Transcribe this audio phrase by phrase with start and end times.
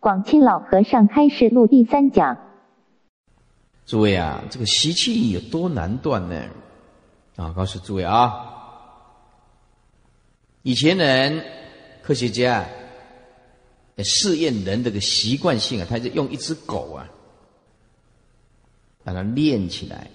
[0.00, 2.36] 广清老和尚开示录第三讲。
[3.84, 6.44] 诸位啊，这个习气有多难断呢？
[7.36, 8.32] 啊，告诉诸位啊，
[10.62, 11.44] 以前人
[12.02, 12.64] 科学家
[13.98, 17.08] 试验人这个习惯性啊，他就用一只狗啊，
[19.02, 20.10] 把它练起来，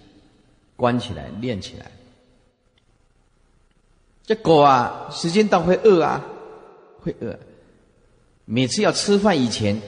[0.76, 1.92] 关起来，练起来。
[4.26, 6.24] 这狗啊，时间到会饿啊，
[7.02, 7.38] 会饿。
[8.46, 9.82] 每次要吃饭以前，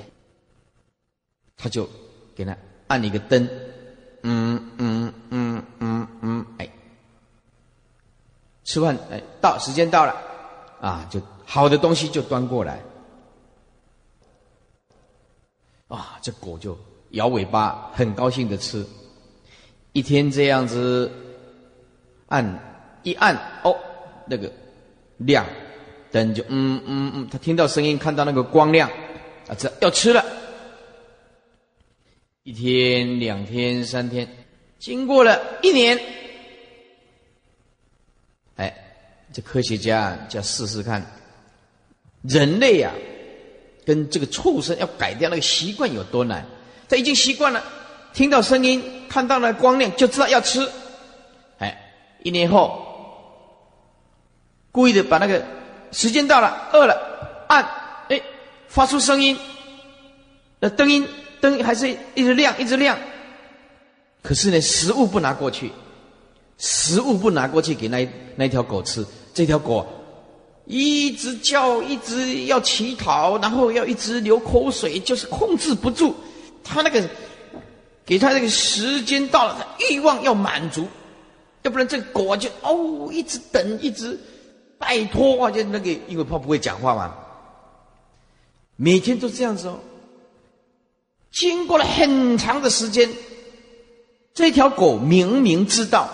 [1.58, 1.90] 他就
[2.36, 2.56] 给他
[2.88, 3.50] 按一个灯，
[4.24, 6.70] 嗯嗯嗯嗯嗯，哎，
[8.64, 10.16] 吃饭哎，到时间到了，
[10.82, 12.82] 啊，就好的东西就端过来，
[15.88, 16.78] 啊，这狗就
[17.12, 18.86] 摇尾巴，很高兴的吃。
[19.92, 21.12] 一天这样子
[22.28, 23.76] 按一按，哦。
[24.28, 24.52] 那个
[25.18, 25.46] 亮
[26.16, 28.90] 灯就嗯嗯嗯，他听到声音，看到那个光亮，
[29.50, 30.24] 啊，这要吃了。
[32.44, 34.26] 一天、两天、三天，
[34.80, 36.00] 经过了一年，
[38.56, 38.74] 哎，
[39.34, 41.06] 这科学家就要试试看，
[42.22, 42.94] 人类呀，
[43.86, 46.46] 跟这个畜生要改掉那个习惯有多难。
[46.88, 47.62] 他已经习惯了，
[48.14, 50.66] 听到声音，看到了光亮，就知道要吃。
[51.58, 51.94] 哎，
[52.24, 52.84] 一年后。
[54.72, 55.42] 故意的把那个
[55.96, 57.66] 时间到了，饿了，按，
[58.10, 58.22] 哎，
[58.68, 59.38] 发出声音，
[60.60, 61.08] 那灯音
[61.40, 62.98] 灯还是一直亮，一直亮。
[64.22, 65.72] 可是呢，食物不拿过去，
[66.58, 69.88] 食物不拿过去给那那条狗吃，这条狗
[70.66, 76.14] 一直叫，一直要乞讨，然后要一直流口水，就是控制不住。
[76.62, 77.02] 他那个
[78.06, 80.86] 给他那个时间到了，他欲望要满足，
[81.62, 84.20] 要不然这个狗就哦一直等，一直。
[84.86, 85.50] 拜托啊！
[85.50, 87.16] 就那个，因为怕不会讲话嘛，
[88.76, 89.80] 每天都这样子哦。
[91.32, 93.10] 经过了很长的时间，
[94.36, 96.08] 这条狗明明知道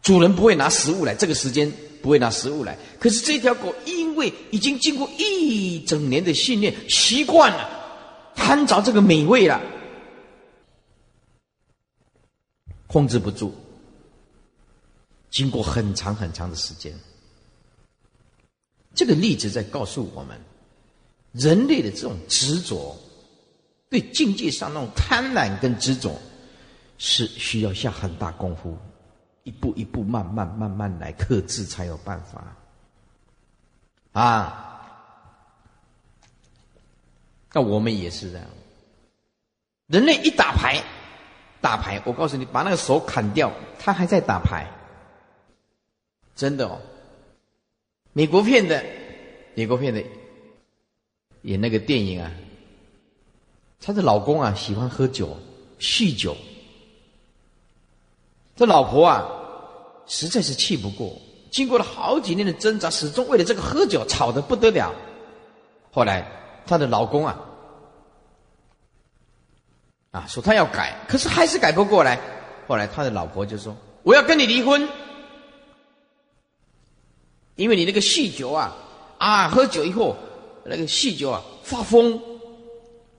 [0.00, 1.70] 主人不会拿食物来，这个时间
[2.00, 7.68] 不会拿食物来，可是这条狗因为已经经过一整年的训练，习惯了，
[8.36, 9.60] 贪着这个美味了，
[12.86, 13.52] 控制不住。
[15.30, 16.96] 经过很长很长的时间。
[18.94, 20.38] 这个例子在告诉我们，
[21.32, 22.96] 人类的这种执着，
[23.90, 26.16] 对境界上那种贪婪跟执着，
[26.96, 28.78] 是需要下很大功夫，
[29.42, 32.56] 一步一步慢慢慢慢来克制才有办法。
[34.12, 34.80] 啊，
[37.52, 38.46] 那我们也是这样。
[39.88, 40.80] 人类一打牌，
[41.60, 44.70] 打牌，我告诉你，把那个手砍掉，他还在打牌，
[46.36, 46.80] 真的哦。
[48.16, 48.82] 美国片的，
[49.54, 50.00] 美国片的
[51.42, 52.30] 演那个电影啊，
[53.80, 55.36] 她的老公啊喜欢喝酒，
[55.80, 56.36] 酗酒。
[58.54, 59.26] 这老婆啊
[60.06, 61.20] 实在是气不过，
[61.50, 64.94] 经过了好几年的挣扎，始终为了这个喝酒吵得不得了。
[65.90, 66.24] 后来
[66.64, 67.36] 她的老公啊
[70.12, 72.20] 啊说他要改，可是还是改不过来。
[72.68, 74.88] 后来他的老婆就说：“我要跟你离婚。”
[77.56, 78.72] 因为你那个酗酒啊，
[79.18, 80.16] 啊，喝酒以后
[80.64, 82.20] 那个酗酒啊发疯，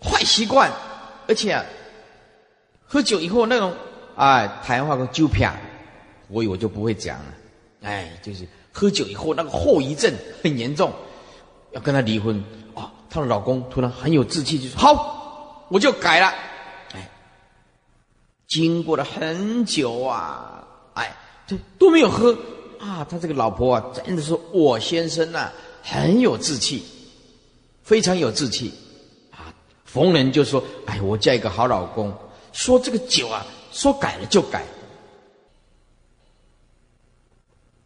[0.01, 0.69] 坏习惯，
[1.28, 1.57] 而且，
[2.85, 3.74] 喝酒以后那种
[4.16, 5.56] 啊，台湾话说酒啪，
[6.28, 7.25] 我以我就不会讲了，
[7.84, 10.13] 哎，就是喝酒以后那个后遗症
[10.44, 10.91] 很严重，
[11.72, 12.44] 要跟他离婚
[12.74, 16.34] 啊，她的老公突然很有志气，就说好，我就改了，
[16.94, 17.09] 哎，
[18.47, 21.16] 经过了很久啊，哎，
[21.47, 22.38] 这都没有喝。
[22.80, 26.84] 啊，他这个老婆啊，真的是我先生呐，很有志气，
[27.84, 28.74] 非常有志气
[29.31, 29.53] 啊。
[29.86, 32.13] 逢人就说：“哎，我嫁一个好老公。”
[32.53, 34.63] 说这个酒啊，说改了就改。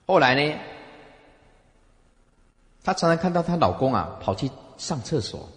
[0.06, 0.60] 后来呢，
[2.84, 5.50] 她常常看到她老公啊，跑去上厕所，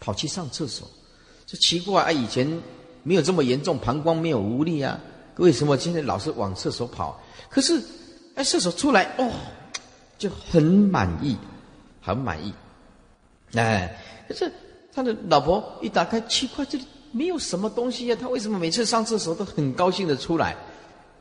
[0.00, 0.88] 跑去上厕所，
[1.46, 2.60] 就奇怪啊，以前
[3.02, 5.00] 没有这么严重，膀胱没有无力啊。
[5.40, 7.18] 为什么今天老是往厕所跑？
[7.48, 7.82] 可是，
[8.34, 9.30] 哎，厕所出来哦，
[10.18, 11.36] 就很满意，
[12.00, 12.52] 很满意。
[13.54, 13.98] 哎，
[14.28, 14.52] 可是
[14.92, 18.16] 他的老婆一打开，奇怪，这里没有什么东西呀。
[18.20, 20.54] 他为什么每次上厕所都很高兴的出来？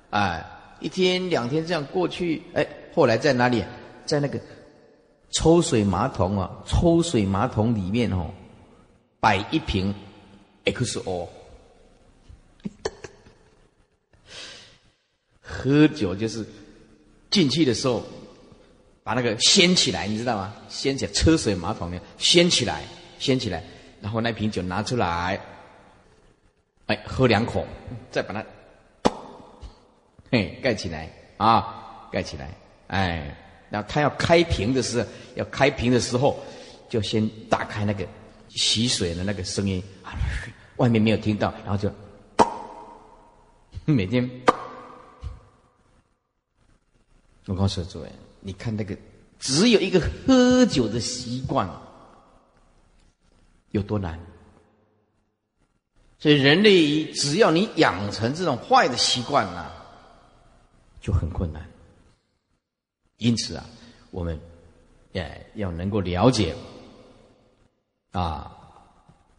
[0.09, 0.45] 哎，
[0.81, 3.63] 一天两天这样过去，哎，后来在哪里？
[4.05, 4.37] 在那个
[5.31, 8.31] 抽水马桶啊，抽水马桶里面哦，
[9.21, 9.95] 摆一瓶
[10.65, 11.27] XO。
[15.51, 16.45] 喝酒就是
[17.31, 18.05] 进去的时候，
[19.03, 20.53] 把那个掀起来，你知道吗？
[20.69, 22.83] 掀起来，车水马桶的掀起来，
[23.17, 23.63] 掀起来，
[23.99, 25.41] 然后那瓶酒拿出来，
[26.85, 27.65] 哎，喝两口，
[28.11, 29.11] 再把它，
[30.31, 32.53] 嘿，盖起来啊，盖起来，
[32.87, 33.35] 哎，
[33.71, 36.39] 然后他要开瓶的时候，要开瓶的时候，
[36.87, 38.05] 就先打开那个
[38.49, 40.13] 洗水的那个声音啊，
[40.77, 41.91] 外面没有听到，然后就
[43.85, 44.29] 每天，
[47.49, 48.97] 我告诉诸位，你看那个。
[49.39, 51.65] 只有一个喝酒的习惯，
[53.71, 54.19] 有多难？
[56.17, 59.71] 所以人类只要你养成这种坏的习惯啊，
[60.99, 61.65] 就很困难。
[63.15, 63.65] 因此啊，
[64.11, 64.37] 我们
[65.13, 66.53] 哎要能够了解
[68.11, 68.51] 啊，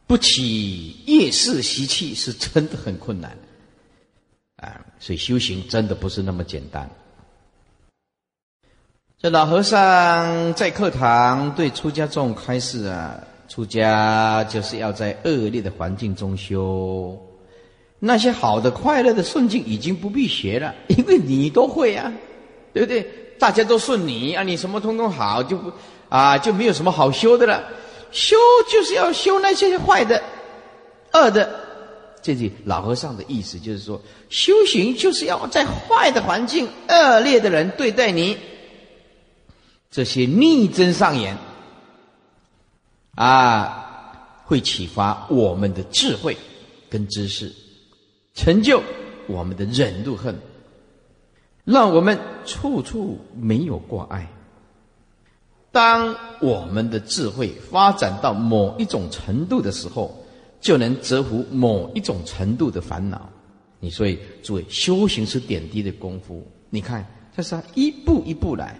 [0.06, 3.36] 不起夜视习气是真的很困难
[4.56, 6.90] 啊，所以修行真的不是那么简单。
[9.22, 13.20] 这老和尚在课堂对出家众开示啊，
[13.50, 17.18] 出家就是要在恶劣的环境中修，
[17.98, 22.10] 那些好的、快乐的顺境已经不必学了， 因为你都会啊，
[22.72, 23.02] 对不对？
[23.38, 25.70] 大家都顺你啊，你什么通通好，就不
[26.08, 27.62] 啊就没有什么好修的了。
[28.12, 28.38] 修
[28.72, 30.22] 就是要修那些坏的、
[31.12, 31.60] 恶的。
[32.22, 34.00] 这句老和尚的意思就是说，
[34.30, 38.34] 修行就是要在坏的环境、恶劣的人对待你。
[39.90, 41.36] 这些逆增上言
[43.16, 46.36] 啊，会启发我们的智慧
[46.88, 47.52] 跟知识，
[48.34, 48.80] 成就
[49.26, 50.38] 我们的忍辱恨，
[51.64, 54.30] 让我们处处没有挂碍。
[55.72, 60.16] 当我们的智慧发展到某一种程度的时候，
[60.60, 63.28] 就能折服某一种程度的烦恼。
[63.80, 66.46] 你所以，诸位修行是点滴的功夫。
[66.70, 67.04] 你看，
[67.36, 68.78] 这是一步一步来。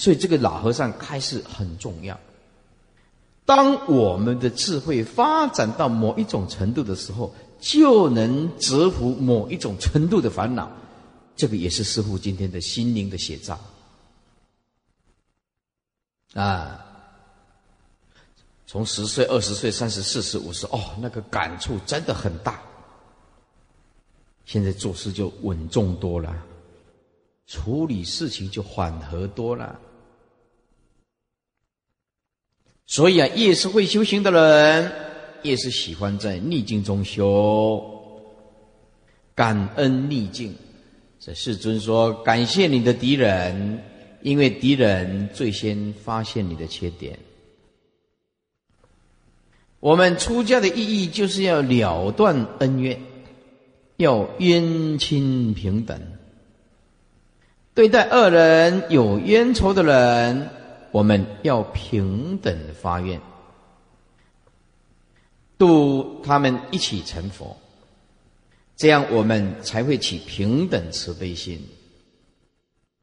[0.00, 2.18] 所以，这个老和尚开示很重要。
[3.44, 10.72] 当我们的智慧发展到某一种程度的时候，就能折服某一种程度的烦恼。
[11.36, 13.60] 这个也是师父今天的心灵的写照。
[16.32, 16.82] 啊，
[18.66, 22.58] 从十岁、二十岁、三十、四十、五十，哦，那个感触真的很大。
[24.46, 26.34] 现在做事就稳重多了，
[27.46, 29.78] 处理事情就缓和多了。
[32.90, 34.90] 所以啊，越是会修行的人，
[35.42, 37.80] 越是喜欢在逆境中修，
[39.32, 40.52] 感恩逆境。
[41.20, 43.80] 这世尊说：“感谢你的敌人，
[44.22, 47.16] 因为敌人最先发现你的缺点。”
[49.78, 53.00] 我们出家的意义就是要了断恩怨，
[53.98, 55.96] 要冤亲平等，
[57.72, 60.50] 对待恶人、有冤仇的人。
[60.92, 63.20] 我们要平等发愿，
[65.56, 67.56] 度他们一起成佛，
[68.76, 71.64] 这样我们才会起平等慈悲心。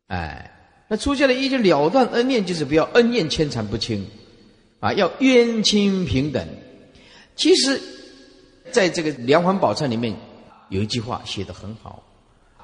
[0.07, 0.51] 哎，
[0.87, 4.05] 那出家的一就了断恩怨，就是不要恩怨牵缠不清，
[4.79, 6.47] 啊，要冤亲平等。
[7.35, 7.81] 其实，
[8.71, 10.15] 在这个《梁环宝忏》里面
[10.69, 12.03] 有一句话写的很好，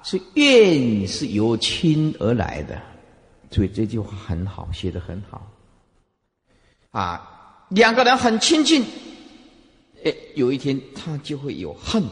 [0.04, 2.82] 是怨是由亲而来的。
[3.54, 5.48] 所以这句话很好，写的很好。
[6.90, 8.84] 啊，两个人很亲近，
[10.04, 12.04] 哎，有一天他就会有恨。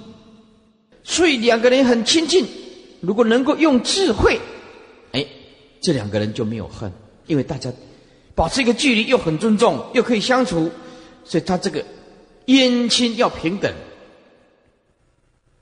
[1.03, 2.45] 所以两个人很亲近，
[3.00, 4.39] 如果能够用智慧，
[5.13, 5.25] 哎，
[5.81, 6.93] 这两个人就没有恨，
[7.25, 7.74] 因为大家
[8.36, 10.71] 保持一个距离，又很尊重，又可以相处，
[11.25, 11.83] 所以他这个
[12.45, 13.74] 冤亲要平等，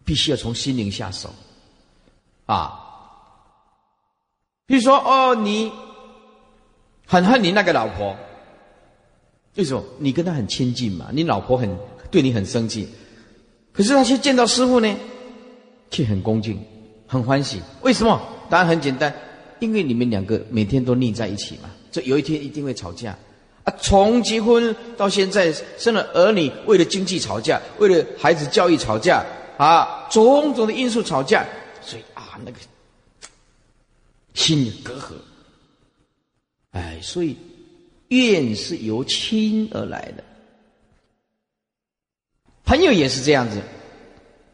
[0.03, 1.33] 必须要从心灵下手，
[2.47, 2.87] 啊。
[4.69, 5.71] 比如说，哦，你
[7.07, 8.15] 很恨你那个老婆，
[9.55, 9.83] 为什么？
[9.97, 11.75] 你跟她很亲近嘛，你老婆很
[12.11, 12.87] 对你很生气，
[13.73, 14.95] 可是他却见到师傅呢，
[15.89, 16.63] 却很恭敬，
[17.07, 17.59] 很欢喜。
[17.81, 18.21] 为什么？
[18.47, 19.11] 答案很简单，
[19.57, 23.17] 因为你们两个每天都腻在一起嘛，这有一天一定会吵架
[23.63, 23.73] 啊。
[23.81, 29.25] 从结婚到现在生了儿女，为了经济吵架，为了孩子教育吵架
[29.57, 31.43] 啊，种种的因素吵架，
[31.81, 32.57] 所以啊，那个。
[34.39, 35.11] 心隔阂，
[36.71, 37.35] 哎，所以
[38.07, 40.23] 怨是由亲而来的。
[42.63, 43.61] 朋友也是这样子，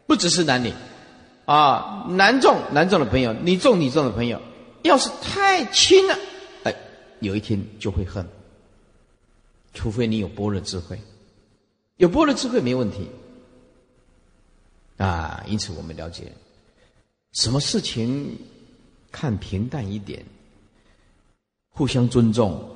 [0.07, 0.73] 不只是男女，
[1.45, 4.41] 啊，男众男众的朋友，女众女众的朋友，
[4.81, 6.17] 要是太亲了，
[6.63, 6.75] 哎，
[7.19, 8.27] 有一天就会恨。
[9.75, 10.99] 除非你有般若智慧，
[11.97, 13.07] 有般若智慧没问题，
[14.97, 16.31] 啊，因此我们了解，
[17.33, 18.35] 什么事情。
[19.15, 20.25] 看平淡一点，
[21.69, 22.69] 互相尊重，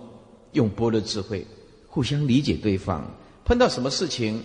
[0.53, 1.45] 用波的智慧，
[1.85, 3.05] 互相理解对方，
[3.43, 4.41] 碰到什么事情，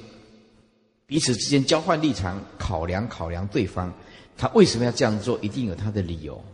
[1.07, 3.95] 彼此之间交换立场，考量考量对方，
[4.37, 6.45] 他为什么要这样做，一定有他的理由。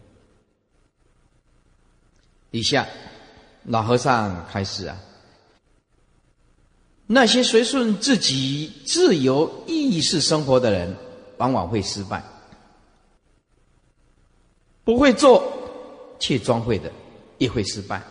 [2.50, 2.87] 以下，
[3.64, 5.00] 老和尚开始啊。
[7.06, 10.94] 那些随顺自己自由意识生活的人，
[11.38, 12.23] 往往会失败。
[14.84, 15.52] 不会做
[16.18, 16.90] 却装会的，
[17.38, 18.02] 也会失败。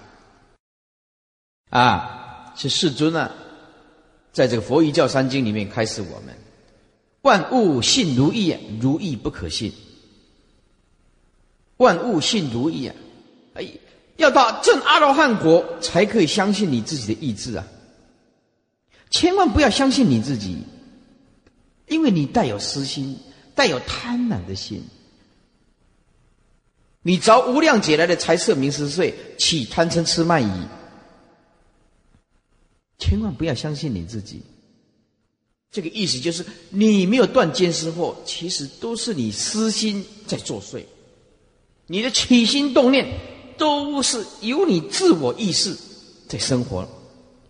[1.70, 3.32] 啊，是世尊啊，
[4.32, 6.36] 在这个《佛遗教三经》里面开始我们：
[7.22, 9.72] 万物信如意，如意不可信。
[11.78, 12.96] 万物信如意啊，
[13.56, 13.68] 哎。
[14.18, 17.66] 要到正阿罗汉国才可以相信你自己的意志啊！
[19.10, 20.62] 千万不要相信你自己，
[21.88, 23.18] 因为你带有私心，
[23.56, 24.84] 带有贪婪的心。
[27.02, 30.68] 你着无量劫来的财色名食睡，起贪嗔痴慢疑。
[32.98, 34.42] 千万不要相信你自己。
[35.72, 40.84] 这个意思就是，你没有断奸尸货，其实都是你私心在作祟，
[41.88, 43.08] 你的起心动念。
[43.60, 45.78] 都是由你自我意识
[46.30, 46.88] 在生活，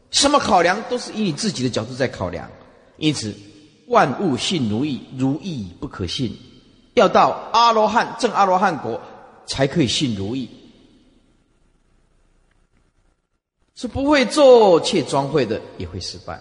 [0.09, 2.49] 什么考量都是以你自己的角度在考量，
[2.97, 3.31] 因此
[3.85, 6.35] 万物信如意，如意不可信，
[6.95, 8.99] 要到阿罗汉正阿罗汉国
[9.49, 10.47] 才可以信如意，
[13.75, 16.39] 是不会做却装会的也会失败，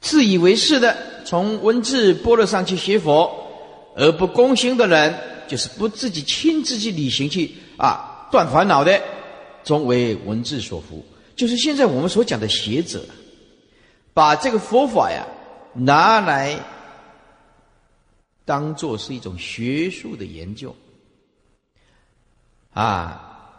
[0.00, 3.34] 自以为是的从文字波罗上去学佛
[3.96, 5.32] 而不攻心的人。
[5.48, 9.00] 就是不自己亲自去旅行去啊断烦恼的，
[9.62, 11.06] 终为文字所服。
[11.36, 13.06] 就是现在我们所讲的学者，
[14.12, 15.24] 把这个佛法呀
[15.72, 16.58] 拿来
[18.46, 20.74] 当做是一种学术的研究
[22.72, 23.52] 啊，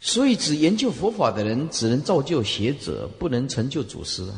[0.00, 4.28] 所以只研究佛法的人只能造就学者，不能成就祖师。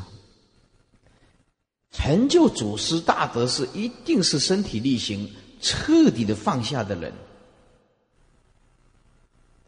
[1.92, 5.26] 成就祖师大德是一定是身体力行。
[5.58, 7.10] 彻底的放下的人，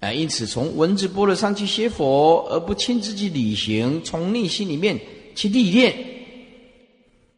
[0.00, 5.00] 啊，因此从文字波罗上去学佛，而不亲自去旅行，从内心里面
[5.34, 5.96] 去历练，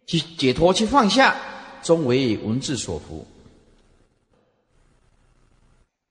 [0.05, 1.41] 去解脱，去放下，
[1.83, 3.27] 终为文字所服。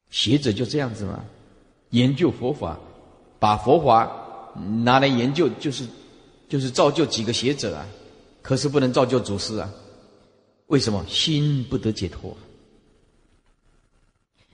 [0.09, 1.23] 学者就这样子嘛，
[1.91, 2.79] 研究佛法，
[3.37, 4.11] 把佛法
[4.83, 5.85] 拿来研究，就是
[6.47, 7.85] 就是造就几个学者啊，
[8.41, 9.71] 可是不能造就祖师啊。
[10.65, 12.35] 为什么心不得解脱？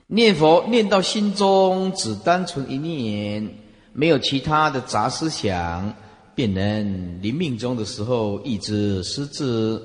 [0.06, 3.58] 念佛念到心中只单纯一念，
[3.92, 5.94] 没有其他的杂思想，
[6.34, 9.82] 便能临命终的时候一直失智。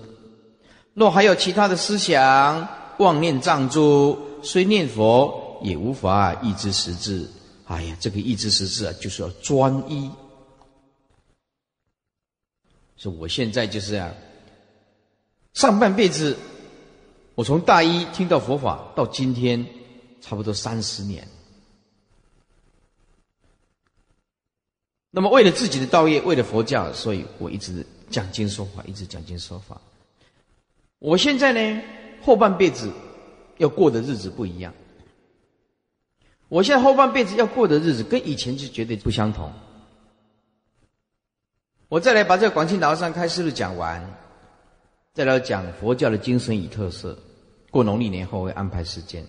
[0.93, 2.67] 若还有其他的思想，
[2.97, 7.29] 妄念障诸，虽念佛也无法抑制实质。
[7.65, 10.11] 哎呀，这个抑制实质啊，就是要专一。
[12.97, 14.13] 所以我现在就是这样。
[15.53, 16.37] 上半辈子，
[17.35, 19.65] 我从大一听到佛法到今天，
[20.19, 21.27] 差不多三十年。
[25.09, 29.79] 那么为了自己的道业，为了佛教，所以我一直讲经说法，一直讲经说法。
[31.01, 31.81] 我现在呢，
[32.21, 32.91] 后半辈子
[33.57, 34.71] 要过的日子不一样。
[36.47, 39.51] 我现在后半辈子要过的日子跟以前是绝对不相同。
[41.87, 44.15] 我再来把这个广清老和尚开示的讲完。
[45.13, 47.17] 再来讲佛教的精神与特色，
[47.71, 49.25] 过农历年后会安排时间。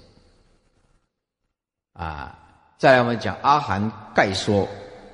[1.94, 2.38] 啊，
[2.76, 4.68] 再来我们讲阿含概说，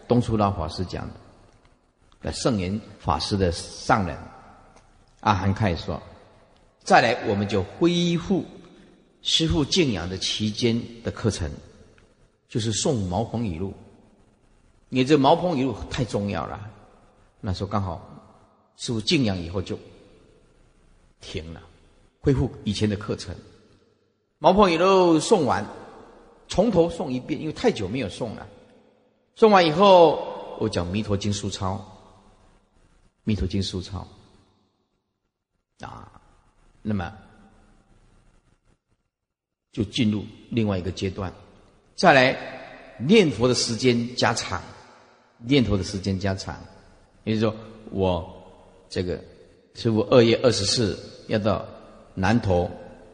[0.09, 1.09] 东初老法师讲
[2.21, 4.19] 的，圣严法师的上人，
[5.21, 6.03] 阿含概说。
[6.88, 8.47] 再来我们就恢复
[9.21, 11.50] 师父静养的期间的课程，
[12.49, 13.75] 就是送毛鹏语录。
[14.88, 16.59] 你这毛鹏语录太重要了，
[17.42, 18.00] 那时候刚好
[18.78, 19.78] 师父静养以后就。
[21.21, 21.61] 停了，
[22.21, 23.35] 恢复以前的课程。
[24.38, 25.66] 毛婆也都送完，
[26.49, 28.47] 从头送一遍，因为太久没有送了。
[29.35, 31.75] 送完以后，我讲《弥陀经》书抄，
[33.25, 34.07] 《弥陀经》书抄
[35.80, 36.18] 啊，
[36.83, 37.13] 那么
[39.73, 41.33] 就进入另外一个阶段。
[41.95, 42.37] 再来
[42.99, 44.63] 念佛的时间加长，
[45.39, 46.59] 念佛的时间加长，
[47.25, 47.57] 也就是说，
[47.91, 48.43] 我
[48.89, 49.23] 这个。
[49.75, 51.65] 师傅二月二十四要到
[52.15, 52.69] 南头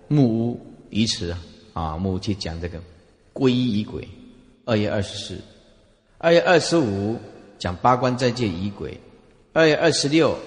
[0.09, 1.37] 木屋遗址
[1.75, 2.80] 啊，木屋去讲这个
[3.35, 4.09] 皈依仪轨。
[4.64, 5.38] 二月二十四，
[6.16, 7.18] 二月二十五
[7.59, 8.99] 讲八关斋戒仪轨，
[9.52, 10.38] 二月二十六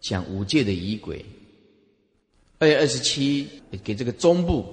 [0.00, 1.22] 讲五戒的仪轨，
[2.58, 3.48] 二月二十七
[3.84, 4.64] 给这个中部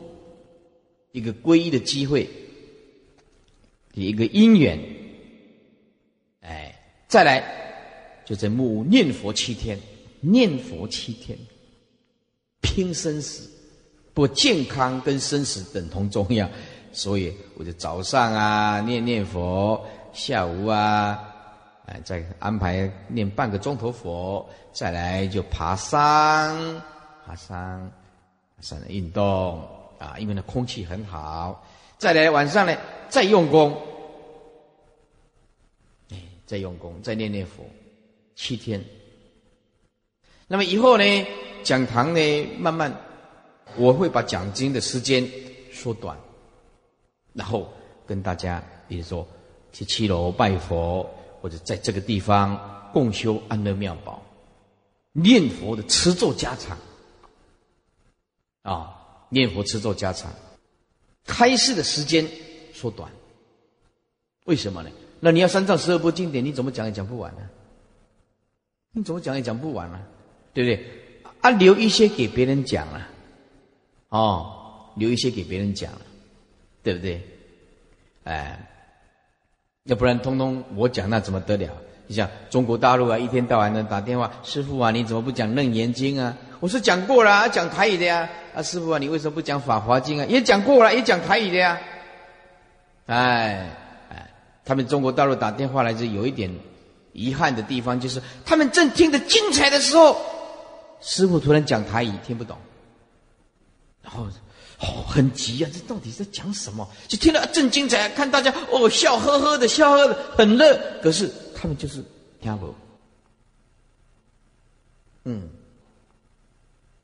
[1.11, 2.29] 一个皈依的机会，
[3.93, 4.79] 一个因缘
[6.41, 6.73] 哎
[7.07, 7.43] 再来
[8.25, 9.77] 就在木屋念佛七天，
[10.21, 11.37] 念佛七天，
[12.61, 13.49] 拼生死。
[14.15, 16.47] 不健康跟生死等同重要，
[16.91, 21.19] 所以我就早上啊念念佛，下午啊，
[21.87, 26.55] 哎再安排念半个钟头佛，再来就爬山，
[27.25, 27.91] 爬山，
[28.61, 29.61] 山的运动
[29.99, 31.65] 啊，因为呢空气很好。
[31.97, 32.77] 再来晚上呢，
[33.09, 33.75] 再用功，
[36.11, 37.63] 哎，再用功，再念念佛，
[38.35, 38.83] 七天。
[40.47, 41.03] 那么以后呢，
[41.63, 42.93] 讲堂呢，慢慢。
[43.75, 45.27] 我会把讲经的时间
[45.71, 46.15] 缩短，
[47.33, 47.67] 然后
[48.05, 49.27] 跟大家，比如说
[49.71, 51.09] 去七楼拜佛，
[51.41, 54.21] 或者在这个地方共修安乐妙宝，
[55.11, 56.77] 念佛的持咒加长，
[58.63, 58.95] 啊，
[59.29, 60.33] 念佛持咒加长，
[61.25, 62.27] 开示的时间
[62.73, 63.09] 缩短。
[64.45, 64.89] 为什么呢？
[65.19, 67.41] 那你要三藏十二部经典，你怎么讲也讲不完呢？
[68.91, 69.99] 你怎么讲也讲不完呢？
[70.53, 71.31] 对不对？
[71.41, 73.09] 啊，留一些给别人讲啊。
[74.09, 75.91] 哦，留一些给别人讲，
[76.83, 77.21] 对不对？
[78.23, 78.67] 哎，
[79.83, 81.69] 要不然通通我讲那怎么得了？
[82.07, 86.37] 你像中国大陆啊，一天到晚的打电话，师傅啊，你怎么不讲《楞严经》啊？
[86.63, 88.29] 我是讲过了，讲台语的呀。
[88.55, 90.25] 啊，师傅啊，你为什么不讲《法华经》啊？
[90.29, 91.77] 也讲过了，也讲台语的呀。
[93.07, 93.69] 哎
[94.09, 96.49] 哎，他们中国大陆打电话来是有一点
[97.11, 100.15] 遗憾的地方，就是他们正听得精彩的时候，
[101.01, 102.57] 师傅突然讲台语，听不懂。
[104.01, 104.23] 然后，
[104.79, 105.69] 哦，很急啊！
[105.73, 106.89] 这到底在讲什么？
[107.09, 110.79] 就听了正精彩，看大家哦，笑呵呵的，笑呵呵的，很乐。
[111.01, 112.01] 可是他们就是
[112.39, 112.73] 听不。
[115.25, 115.49] 嗯，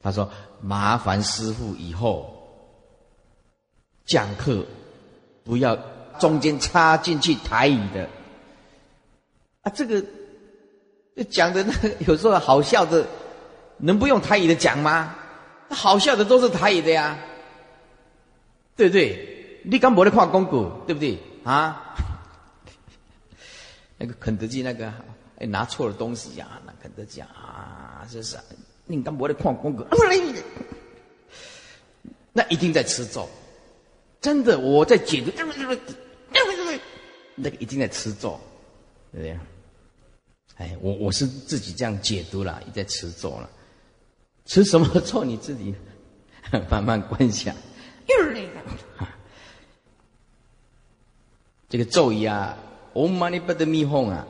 [0.01, 2.35] 他说：“麻烦师傅以后
[4.05, 4.65] 讲课
[5.43, 5.77] 不要
[6.19, 8.09] 中间插进去台语的
[9.61, 10.03] 啊，这个
[11.29, 11.73] 讲的那
[12.07, 13.05] 有时候好笑的，
[13.77, 15.15] 能不用台语的讲吗？”
[15.69, 17.17] 好笑的都是台语的呀，
[18.75, 19.61] 对不对？
[19.65, 21.19] 你刚没得看广告，对不对？
[21.43, 21.93] 啊？
[23.97, 24.91] 那个肯德基那个，
[25.37, 26.47] 哎，拿错了东西呀！
[26.65, 28.37] 那肯德基啊，这是
[28.91, 29.85] 你刚没得看广告，
[32.33, 33.29] 那一定在吃咒。
[34.19, 35.31] 真的，我在解读，
[37.35, 38.39] 那个一定在吃咒，
[39.11, 39.39] 对不对？
[40.57, 43.47] 哎，我我是自己这样解读了，也在吃咒了。
[44.45, 45.23] 吃什么咒？
[45.23, 45.75] 你自己
[46.67, 47.55] 慢慢观想。
[51.69, 52.57] 这个咒语啊
[52.95, 54.25] ，Om Mani Padme Hum 啊，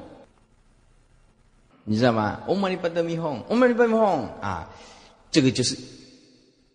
[1.90, 4.70] 你知道吗？Om Mani Padme Hum，Om Mani Padme Hum 啊，
[5.32, 5.76] 这个就是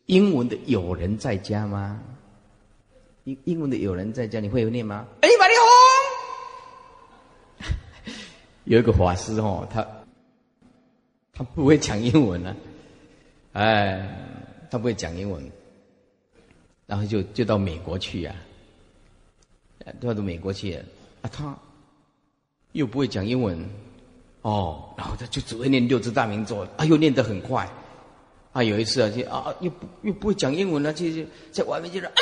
[0.06, 2.02] 英文的“有人在家”吗？
[3.22, 5.54] 英英文的“有人在家”，你会有念吗？Anybody
[7.62, 7.74] home？
[8.64, 9.86] 有一个法师哦，他
[11.32, 12.56] 他不会讲英文呢。
[13.52, 15.48] 哎，他不会讲英文，
[16.88, 18.34] 然后就就到美国去呀，
[20.00, 20.74] 到到美国去，
[21.22, 21.56] 啊，他
[22.72, 23.64] 又不会讲英文，
[24.44, 27.66] 哦，然后他就只会念六字大明咒，啊，又念得很快，
[28.52, 32.12] 啊，有一次啊，就啊，又不又不会讲英文了，就就在外面就说啊，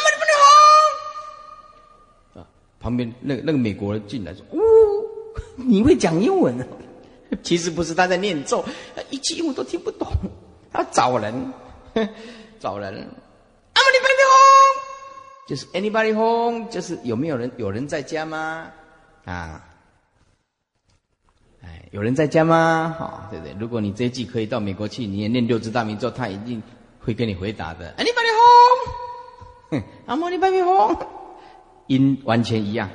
[2.34, 2.46] 你好，啊，
[2.78, 4.60] 旁边那个那个美国人进来说，呜，
[5.56, 6.66] 你会讲英文啊？
[7.42, 8.64] 其实不是他在念咒，
[9.10, 10.06] 一句英文都听不懂。
[10.72, 11.52] 他找人，
[12.60, 12.94] 找人。
[13.74, 14.80] Anybody home？
[15.48, 16.70] 就是 Anybody home？
[16.70, 17.50] 就是有没有人？
[17.56, 18.70] 有人在家吗？
[19.24, 19.64] 啊，
[21.92, 22.96] 有人在家吗？
[22.98, 23.54] 好，对不对？
[23.60, 26.62] 如果你这一季可以到美国去，你也念六字大明咒，他一定
[26.98, 27.94] 会跟你回答的。
[27.98, 28.32] Anybody
[30.64, 30.96] home？
[31.88, 32.88] 音完全一样。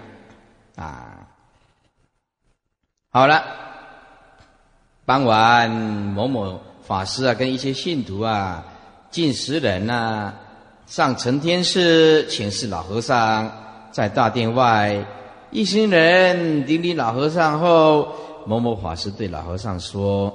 [0.75, 1.27] 啊，
[3.11, 3.43] 好了，
[5.05, 6.59] 傍晚某某。
[6.81, 8.63] 法师啊，跟一些信徒啊，
[9.11, 10.33] 近十人呐，
[10.85, 13.51] 上承天寺请示老和尚，
[13.91, 15.05] 在大殿外，
[15.51, 18.15] 一行人顶礼老和尚后，
[18.47, 20.33] 某某法师对老和尚说：“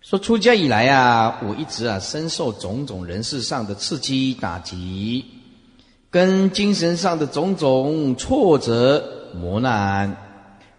[0.00, 5.24] 说出家以来啊，我一直啊，深受种种人事上的刺激打击，
[6.08, 10.16] 跟精神上的种种挫折磨难，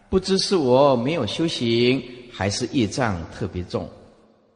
[0.10, 2.02] 不知是我没有修行。”
[2.36, 3.88] 还是业障特别重，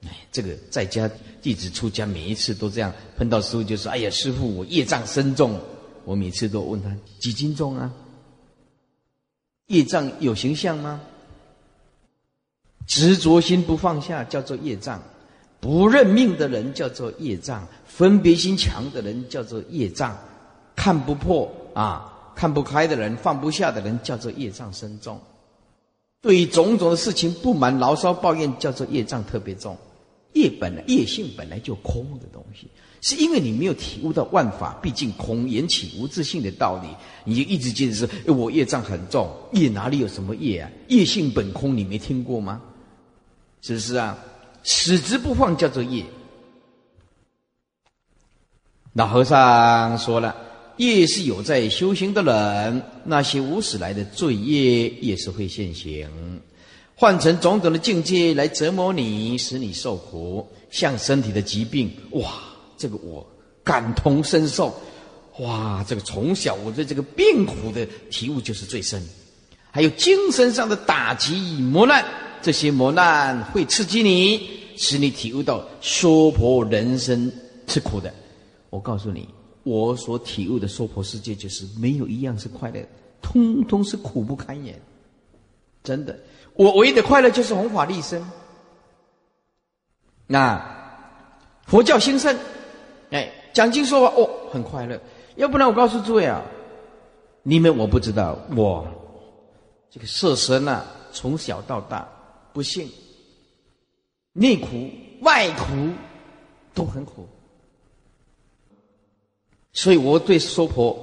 [0.04, 1.08] 哎，这个在家
[1.44, 5.60] 弟子出家，每一次都这样碰到师傅，就说：“哎呀，师傅，我业障深重。”
[6.04, 7.94] 我每次都问他几斤重啊？
[9.68, 11.02] 业障有形象吗？
[12.86, 15.02] 执着心不放下叫做业障，
[15.60, 20.18] 不认命的人叫做业障，分别心强的人叫做业障，
[20.74, 25.18] 看不破啊，看不开的人、放不下的人，叫做业障深重；
[26.22, 29.78] 对于种种的事情不满、牢骚、抱怨，叫做业障特别重。
[30.32, 32.70] 业本来业性本来就空的东西，
[33.02, 36.88] 是因为你没有体悟到万法毕竟空，缘起无自性的道理，
[37.26, 40.70] 你就一直坚持说：“我业障很重，业哪里有什么业啊？
[40.88, 42.62] 业性本空，你没听过吗？
[43.62, 44.18] 是不是啊？
[44.64, 46.04] 死之不放叫做业。”
[48.94, 50.36] 老和尚说了
[50.78, 56.10] ：“业是有在修行的人，那些无始来的罪业也是会现行。”
[57.00, 62.34] 换成种种的境界来折磨你，使你受苦，像身体的疾病，哇，
[62.78, 63.26] 这个我
[63.64, 64.74] 感同身受，
[65.40, 69.02] 哇，这个从小我对这个病苦的体悟就是最深。
[69.70, 72.04] 还有精神上的打击与磨难，
[72.42, 77.32] 这些磨难会刺激你，使你体悟到娑婆人生
[77.68, 78.12] 是苦的。
[78.70, 79.28] 我告诉你，
[79.64, 82.84] 我所体悟的娑婆世界就是没有一样是快乐，
[83.22, 84.80] 通通是苦不堪言，
[85.84, 86.18] 真的。
[86.54, 88.26] 我唯一的快乐就是弘法利生。
[90.26, 90.60] 那
[91.68, 92.36] 佛教兴盛，
[93.58, 95.02] 讲经说法哦，很快乐。
[95.36, 96.46] 要不然我告诉诸位啊，
[97.42, 98.88] 你们我不知道，我
[99.90, 102.08] 这个色身啊，从小到大
[102.54, 102.88] 不幸，
[104.34, 104.92] 内苦
[105.22, 105.66] 外苦
[106.76, 107.28] 都很苦，
[109.74, 110.96] 所以我对娑婆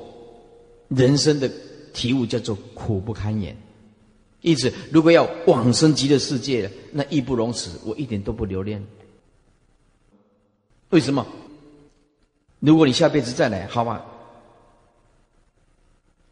[0.86, 1.50] 人生的
[1.92, 3.56] 体悟叫做苦不堪言。
[4.42, 8.80] 因此，如果要往生极乐世界，那义不容辞，我一点都不留恋。
[10.90, 11.26] 为什么？
[12.64, 14.02] 如果你下辈子再来，好吧，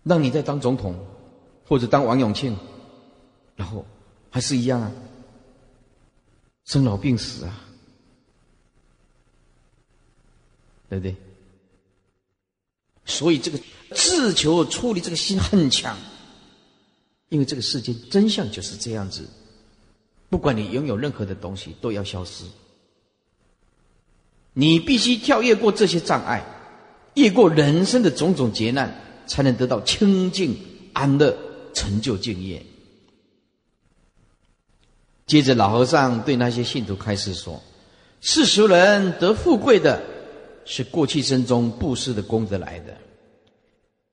[0.02, 0.98] 让你再当总统，
[1.66, 2.56] 或者当王永庆，
[3.54, 3.84] 然后
[4.30, 4.90] 还是一样啊，
[6.64, 7.60] 生老病死啊，
[10.88, 11.14] 对不对？
[13.04, 15.94] 所以，这个自求处理这个心很强。
[17.28, 19.28] 因为这个世界真相就是这样子，
[20.30, 22.44] 不管你拥有任何的东西，都要消失。
[24.54, 26.44] 你必须跳跃过这些障碍，
[27.14, 28.92] 越过人生的种种劫难，
[29.26, 30.56] 才能得到清净
[30.92, 31.34] 安乐、
[31.72, 32.62] 成就敬业。
[35.26, 37.62] 接着，老和尚对那些信徒开始说
[38.20, 40.02] ：“世俗人得富贵的，
[40.66, 42.94] 是过去生中布施的功德来的。”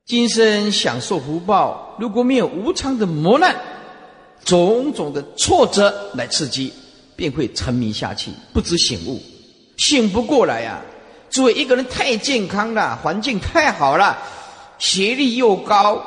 [0.05, 3.55] 今生享受福报，如果没有无常的磨难、
[4.45, 6.71] 种种的挫折来刺激，
[7.15, 9.21] 便会沉迷下去，不知醒悟，
[9.79, 10.79] 醒不过来呀！
[11.31, 14.15] 诸位，一个人太健康了，环境太好了，
[14.77, 15.99] 学历又高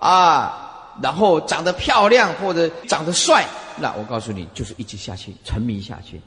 [0.00, 6.20] 啊，然后长得漂亮或者长得帅，那我告诉你，就是一直下去，沉迷下去。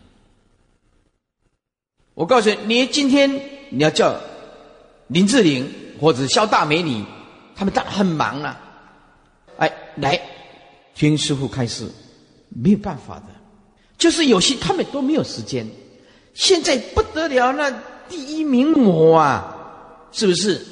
[2.13, 3.29] 我告诉你，你今天
[3.69, 4.15] 你要叫
[5.07, 5.69] 林志玲。
[6.01, 7.01] 或者肖大美女，
[7.55, 8.59] 他们当然很忙啊。
[9.57, 10.19] 哎，来
[10.93, 11.89] 听师傅开示，
[12.49, 13.27] 没有办法的，
[13.97, 15.65] 就是有些他们都没有时间。
[16.33, 17.71] 现在不得了，那
[18.09, 19.55] 第一名模啊，
[20.11, 20.65] 是不是？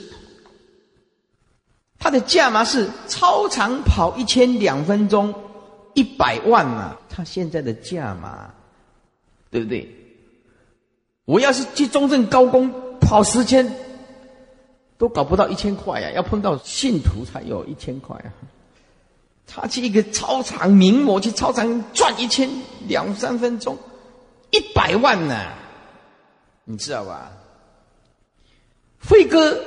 [1.98, 5.34] 他的价码是超长跑一千两分钟
[5.94, 7.00] 一百万啊！
[7.10, 8.50] 他现在的价码，
[9.50, 9.88] 对不对？
[11.26, 13.72] 我要是去中正高工跑十千。
[14.98, 18.30] 都搞不到一千块呀，要碰到信徒才有一千块啊。
[19.48, 22.48] 他去一个操场名模去操场转一千
[22.88, 23.76] 两三分钟，
[24.52, 25.54] 一百万呢，
[26.66, 27.32] 你知道吧？
[29.00, 29.60] 飞哥，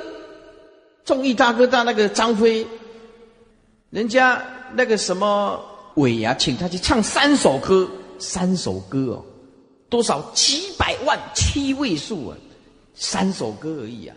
[1.03, 2.65] 综艺大哥大那个张飞，
[3.89, 4.41] 人家
[4.73, 5.63] 那个什么
[5.95, 9.25] 伟牙请他去唱三首歌，三首歌哦，
[9.89, 12.37] 多少几百万七位数啊，
[12.93, 14.15] 三首歌而已啊。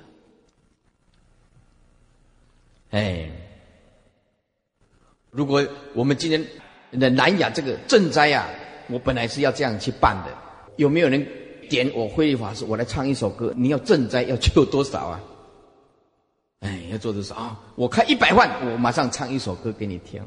[2.90, 3.30] 哎，
[5.30, 6.46] 如果我们今天
[6.92, 8.48] 的南亚这个赈灾啊，
[8.88, 10.47] 我本来是要这样去办的。
[10.78, 11.26] 有没有人
[11.68, 12.64] 点我慧律法师？
[12.64, 13.52] 我来唱一首歌。
[13.56, 15.20] 你要赈灾要救多少啊？
[16.60, 17.60] 哎，要做多少啊？
[17.74, 20.22] 我开一百万，我马上唱一首歌给你听。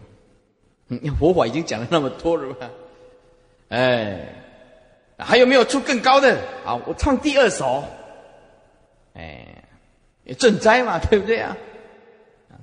[0.90, 2.70] 嗯，佛法已经讲了那么多了吧？
[3.70, 4.28] 哎，
[5.18, 6.38] 还有没有出更高的？
[6.66, 7.84] 啊，我唱第二首。
[9.14, 9.64] 哎，
[10.38, 11.56] 赈灾嘛，对不对啊？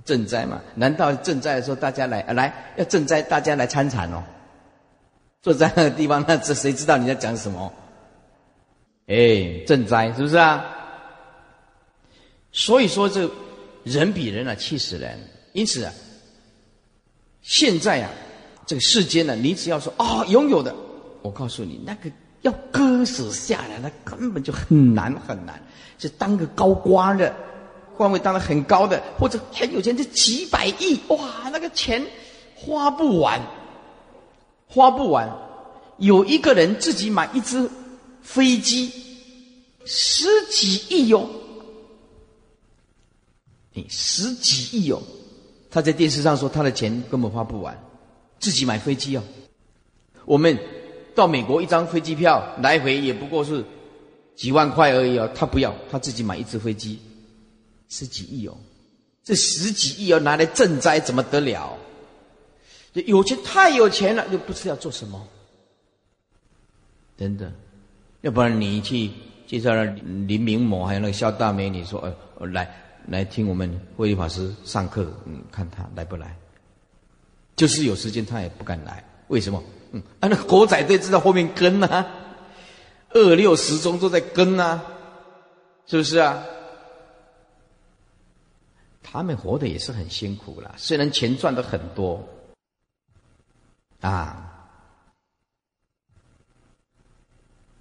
[0.05, 0.61] 赈灾嘛？
[0.75, 4.23] 难道赈灾的时候大家来来要赈灾，大家来参禅哦？
[5.43, 7.73] 坐在那个地方，那这谁知道你在讲什么？
[9.07, 9.17] 哎，
[9.67, 10.65] 赈灾是不是啊？
[12.53, 13.31] 所以说，这
[13.85, 15.19] 人比人啊气死人。
[15.53, 15.93] 因此啊，
[17.43, 18.11] 现在啊，
[18.67, 20.75] 这个世间呢，你只要说啊拥有的，
[21.23, 22.11] 我告诉你，那个
[22.43, 25.61] 要割舍下来，那根本就很难很难。
[25.99, 27.35] 是当个高官的。
[27.97, 32.01] 官位当的很高的，或者很有钱，这几百亿，哇，那个钱
[32.55, 33.41] 花不完，
[34.69, 35.29] 花不完。
[35.97, 37.69] 有一个人自己买一只
[38.23, 38.89] 飞机，
[39.85, 41.29] 十几亿哟，
[43.73, 45.03] 你十几亿哟，
[45.69, 47.77] 他在电视上说他的钱根本花不完，
[48.39, 49.23] 自己买飞机哦。
[50.25, 50.57] 我们
[51.17, 53.65] 到美国一张飞机票来回也不过是
[54.37, 57.01] 几万块而已哦，他不要，他自己买一只飞机，
[57.89, 58.57] 十几亿哦，
[59.25, 61.77] 这十几亿要拿来赈灾怎么得了？
[62.93, 65.27] 有钱太有钱了，又不知道做什么。
[67.17, 67.53] 真的，
[68.21, 69.11] 要不然你去
[69.47, 72.01] 介绍了林明某，还有那个肖大美，你说
[72.39, 72.75] 呃来
[73.07, 76.37] 来听我们慧律法师上课，嗯，看他来不来？
[77.57, 79.63] 就是有时间他也不敢来，为什么？
[79.91, 82.07] 嗯，啊，那狗仔队知道后面跟啊，
[83.11, 84.85] 二六十中都在跟啊，
[85.87, 86.45] 是不是啊？
[89.03, 92.23] 他们活的也是很辛苦啦，虽然钱赚的很多，
[94.01, 94.45] 啊。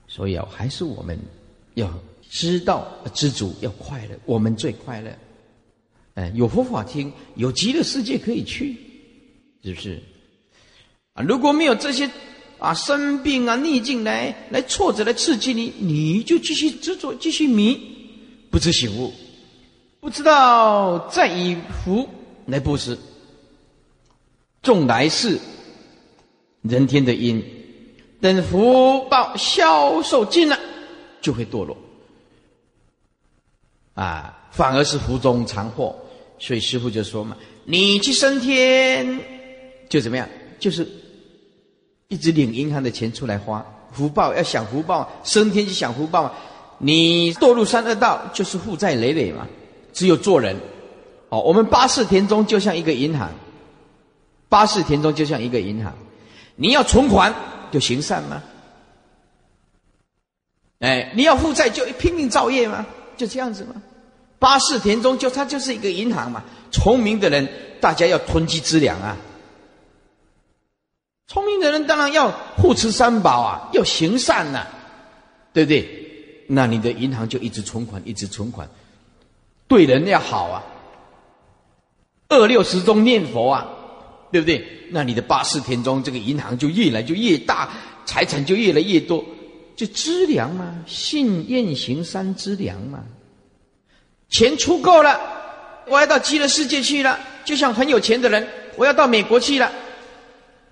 [0.08, 1.20] 所以啊，还是我们
[1.76, 1.92] 要
[2.30, 5.16] 知道知足，要快乐，我们最快乐。
[6.16, 8.76] 哎，有佛法听，有极乐世界可以去，
[9.64, 10.02] 是不是？
[11.14, 12.10] 啊，如果没有这些
[12.58, 17.78] 啊生病啊逆境来来挫折来刺激你，你就继续执着，继续迷，
[18.50, 19.14] 不知醒悟，
[20.00, 22.10] 不知道再以福
[22.48, 22.98] 来布施，
[24.64, 25.40] 种来世
[26.62, 27.44] 人天的因。
[28.20, 30.58] 等福报消受尽了，
[31.22, 31.78] 就会堕落，
[33.94, 35.96] 啊，反而是福中藏祸。
[36.40, 39.20] 所以师傅就说嘛：“你去升天，
[39.88, 40.28] 就怎么样？
[40.60, 40.88] 就是
[42.08, 46.34] 一直领银行的钱出来花，福报要享福报，升天就享福报。
[46.80, 49.48] 你堕入三恶道，就是负债累累嘛。
[49.94, 50.56] 只有做人，
[51.30, 53.32] 哦，我们八世田中就像一个银行，
[54.50, 55.96] 八世田中就像一个银行，
[56.58, 57.34] 你要存款。”
[57.70, 58.42] 就行善吗？
[60.80, 62.86] 哎，你要负债就拼命造业吗？
[63.18, 63.82] 就这样子吗？
[64.40, 66.46] 八世田中就它就是一个银行嘛。
[66.72, 67.50] 聪明的人，
[67.82, 69.18] 大家要囤积资粮啊。
[71.28, 74.66] 聪明的人当然要护持三宝啊，要行善呐，
[75.52, 76.46] 对不对？
[76.48, 78.70] 那你的银行就一直存款，一直存款，
[79.68, 80.64] 对人要好啊。
[82.30, 83.74] 二六十中念佛啊。
[84.32, 84.66] 对不对？
[84.92, 87.70] 那你的八四田中这个银行就越来就越大，
[88.06, 89.24] 财产就越来越多，
[89.76, 93.04] 就资粮嘛，信愿行三资粮嘛。
[94.30, 95.20] 钱出够了，
[95.88, 99.72] 我要到极乐世界去了，就像很有钱的人，我要到美国去了，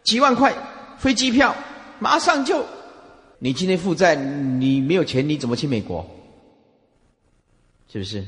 [0.03, 0.53] 几万块
[0.97, 1.55] 飞机票，
[1.99, 2.65] 马上就。
[3.39, 6.05] 你今天负债，你没有钱，你怎么去美国？
[7.91, 8.25] 是不是？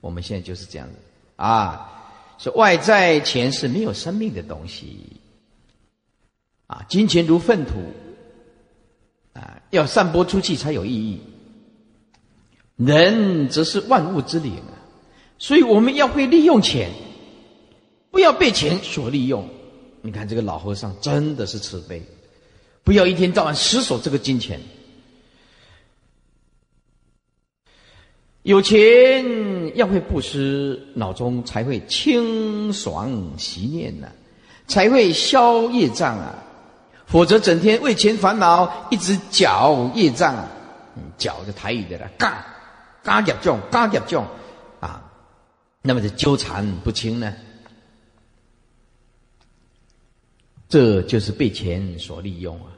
[0.00, 0.94] 我们现在就是这样子
[1.36, 2.01] 啊。
[2.38, 4.98] 说外在钱是没有生命的东西，
[6.66, 7.72] 啊，金钱如粪土，
[9.32, 11.20] 啊，要散播出去才有意义。
[12.76, 14.74] 人则是万物之灵啊，
[15.38, 16.90] 所以我们要会利用钱，
[18.10, 19.48] 不要被钱所利用。
[20.00, 22.02] 你看这个老和尚真的是慈悲，
[22.82, 24.60] 不要一天到晚死守这个金钱。
[28.42, 34.08] 有钱要会布施，脑中才会清爽习念呐，
[34.66, 36.34] 才会消业障啊。
[37.06, 40.34] 否则整天为钱烦恼，一直搅业障，
[41.16, 42.44] 搅着台语的啦，嘎
[43.04, 44.26] 嘎业重，嘎业重
[44.80, 45.08] 啊，
[45.82, 47.32] 那么就纠缠不清呢。
[50.68, 52.72] 这就是被钱所利用啊。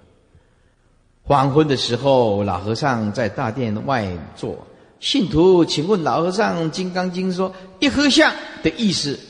[1.22, 4.66] 黄昏的时候，老和尚在大殿外坐。
[5.04, 8.32] 信徒请问老和尚，《金刚经》说“一合相”
[8.64, 9.20] 的意思，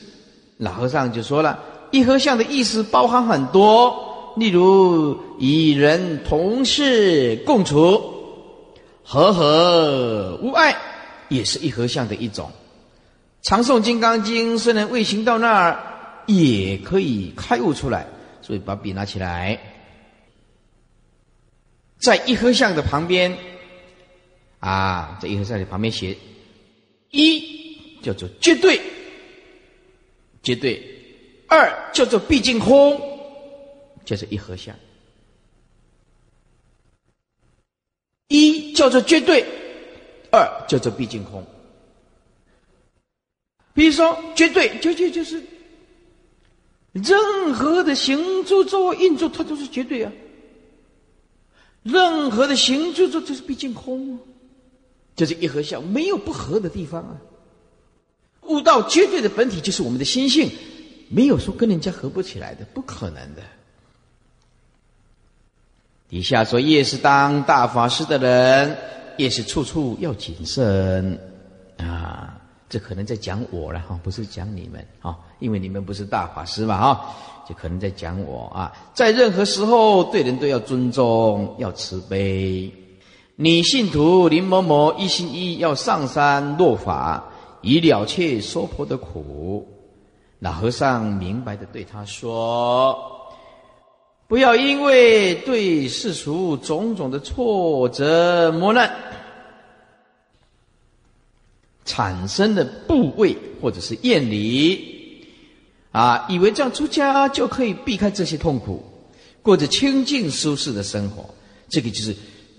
[0.58, 1.58] 老和尚就说了
[1.90, 8.00] ：“一合相”的意思包含很多，例如与人同事共处，
[9.02, 10.76] 和和无碍，
[11.28, 12.52] 也是一合相的一种。
[13.42, 15.80] 常诵《金刚经》，虽然未行到那儿，
[16.26, 18.06] 也可以开悟出来。
[18.42, 19.58] 所以把笔拿起来，
[21.98, 23.36] 在一合相的旁边。
[24.64, 26.16] 啊，这一合相的旁边写
[27.10, 28.80] 一叫做绝对，
[30.42, 30.80] 绝对；
[31.46, 32.98] 二叫做毕竟空，
[34.06, 34.74] 就是一合相。
[38.28, 39.44] 一叫做绝对，
[40.30, 41.46] 二叫做毕竟空。
[43.74, 45.44] 比如说，绝对绝对就是
[46.92, 50.10] 任何的行住坐运作，它都是绝对啊；
[51.82, 54.18] 任何的行住坐，就是毕竟空啊。
[55.16, 57.16] 就是一合相，没有不合的地方啊。
[58.42, 60.50] 悟道绝对的本体就是我们的心性，
[61.08, 63.42] 没有说跟人家合不起来的，不可能的。
[66.08, 68.76] 底下说，越是当大法师的人，
[69.16, 71.18] 越是处处要谨慎
[71.78, 72.38] 啊。
[72.68, 77.14] 这可能在讲我了哈，不是讲你们啊，因为你们不是大法师嘛哈，
[77.48, 78.72] 就可能在讲我啊。
[78.92, 82.70] 在任何时候，对人都要尊重，要慈悲。
[83.36, 89.68] 你信徒林某某一心一意要上山落法，以了却娑婆的苦。
[90.38, 92.96] 老和尚明白的对他说
[94.28, 98.88] ：“不要因为对世俗种种的挫折磨难。”
[101.84, 105.26] 产生的部位或者是厌离，
[105.90, 108.84] 啊，以为这样出家就可以避开这些痛苦，
[109.42, 111.24] 过着清净舒适的生活。
[111.68, 112.14] 这个就是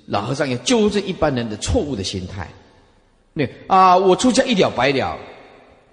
[0.07, 2.49] 老和尚要纠正一般人的错误的心态。
[3.33, 5.17] 那啊，我出家一了百了。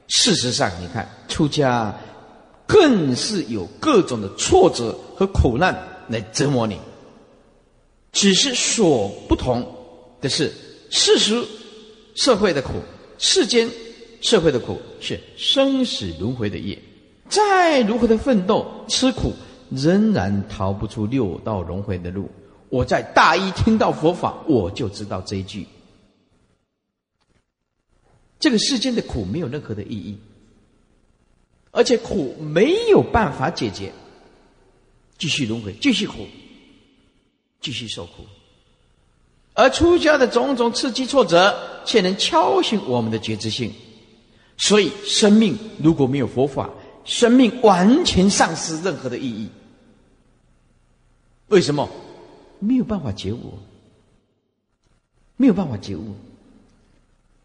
[0.09, 1.94] 事实上，你看出家
[2.66, 5.77] 更是有各种的挫折和苦难
[6.09, 6.79] 来折磨你。
[8.12, 9.66] 只是所不同
[10.20, 10.53] 的是，
[10.90, 11.42] 事实
[12.14, 12.72] 社会的苦。
[13.18, 13.68] 世间
[14.20, 16.77] 社会的苦是生死轮回的业，
[17.29, 19.33] 再如何的奋斗吃苦，
[19.70, 22.29] 仍然逃不出六道轮回的路。
[22.73, 25.67] 我在大一听到佛法，我就知道这一句：
[28.41, 30.17] 这个世间的苦没有任何的意义，
[31.71, 33.93] 而且苦没有办法解决，
[35.19, 36.27] 继续轮回，继续苦，
[37.61, 38.25] 继续受苦。
[39.53, 41.55] 而出家的种种刺激挫折，
[41.85, 43.71] 却能敲醒我们的觉知性。
[44.57, 46.71] 所以，生命如果没有佛法，
[47.05, 49.51] 生命完全丧失任何的意义。
[51.49, 51.87] 为什么？
[52.62, 53.59] 没有办法觉悟，
[55.37, 56.14] 没有办法觉悟。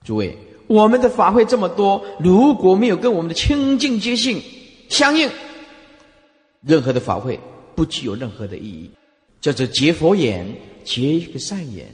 [0.04, 4.42] 诸位，我们的法会这么多，如果没有跟我们的清净觉性
[4.90, 5.30] 相应，
[6.62, 7.40] 任何的法会
[7.76, 8.92] 不具有任何的意义，
[9.42, 10.46] 叫做结佛眼。
[10.88, 11.86] 结一个善眼，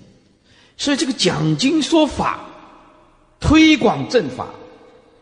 [0.78, 2.46] 所以这个讲经说法、
[3.40, 4.54] 推广正法，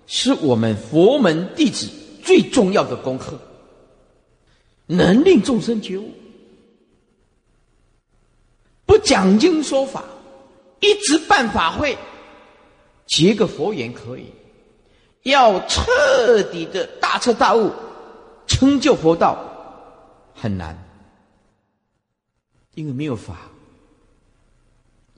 [0.07, 1.87] 是我们佛门弟子
[2.21, 3.39] 最重要的功课，
[4.87, 6.11] 能令众生觉悟。
[8.91, 10.03] 不讲经说法，
[10.81, 11.97] 一直办法会，
[13.07, 14.25] 结个佛缘可以；
[15.23, 17.71] 要彻底的大彻大悟、
[18.47, 19.37] 成就佛道，
[20.35, 20.77] 很难，
[22.73, 23.37] 因为没有法。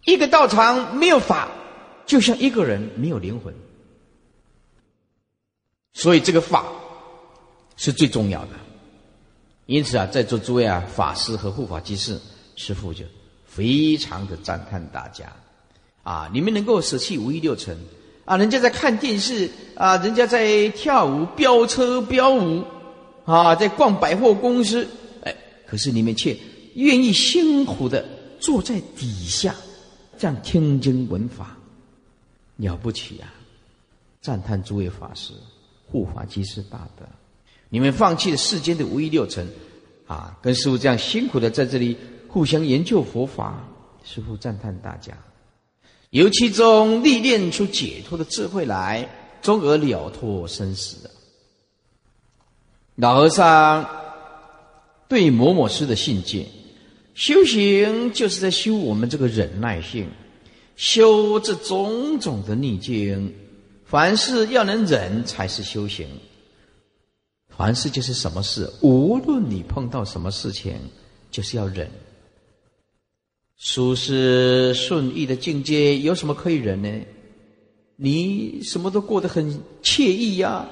[0.06, 1.50] 一个道场没有法，
[2.06, 3.52] 就像一个人没有灵魂。
[5.94, 6.64] 所以这个法
[7.76, 8.50] 是最重要的。
[9.66, 12.22] 因此啊，在座诸位啊，法师和护法居士，
[12.56, 13.04] 师父就
[13.56, 15.32] 非常的赞叹大家
[16.02, 17.78] 啊，你们能够舍弃五欲六尘
[18.26, 22.64] 啊，人家在看电视啊，人家在跳舞、飙车、飙舞
[23.26, 24.88] 啊，在逛百货公司，
[25.24, 25.36] 哎，
[25.68, 26.36] 可是你们却
[26.76, 28.04] 愿意辛苦的
[28.40, 29.56] 坐在底下。
[30.18, 31.58] 这样听经闻法，
[32.58, 33.34] 了不起啊！
[34.22, 35.34] 赞叹诸位法师
[35.92, 37.06] 护法即是大德，
[37.68, 39.46] 你们放弃了世间的五欲六尘，
[40.08, 41.98] 啊，跟师傅这样辛苦的在这里
[42.34, 43.64] 互相研究佛法，
[44.04, 45.16] 师傅赞叹大家，
[46.10, 49.08] 由其中历练出解脱的智慧来，
[49.40, 51.08] 终而了脱生死。
[52.96, 53.88] 老和尚
[55.08, 56.48] 对某某师的信件。
[57.14, 60.10] 修行就是在修我们这个忍耐性，
[60.76, 63.32] 修这种种的逆境。
[63.86, 66.08] 凡事要能忍，才是修行。
[67.56, 70.76] 凡事就是什么事，无论你碰到什么事情，
[71.30, 71.88] 就是要忍。
[73.64, 76.90] 舒适顺意的境界，有什么可以忍呢？
[77.96, 80.66] 你什么都过得很惬意呀，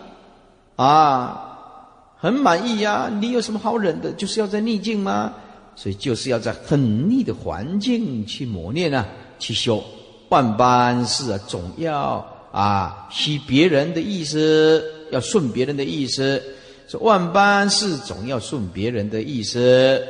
[0.75, 4.12] 啊，很满意呀，你有什么好忍的？
[4.12, 5.34] 就是要在逆境吗？
[5.73, 9.08] 所以就是要在很逆的环境去磨练啊，
[9.39, 9.82] 去修
[10.27, 12.17] 万般事啊，总要
[12.52, 14.83] 啊吸别人的意思，
[15.13, 16.44] 要顺别人的意思。
[16.89, 20.06] 说万般事总要顺别人的意思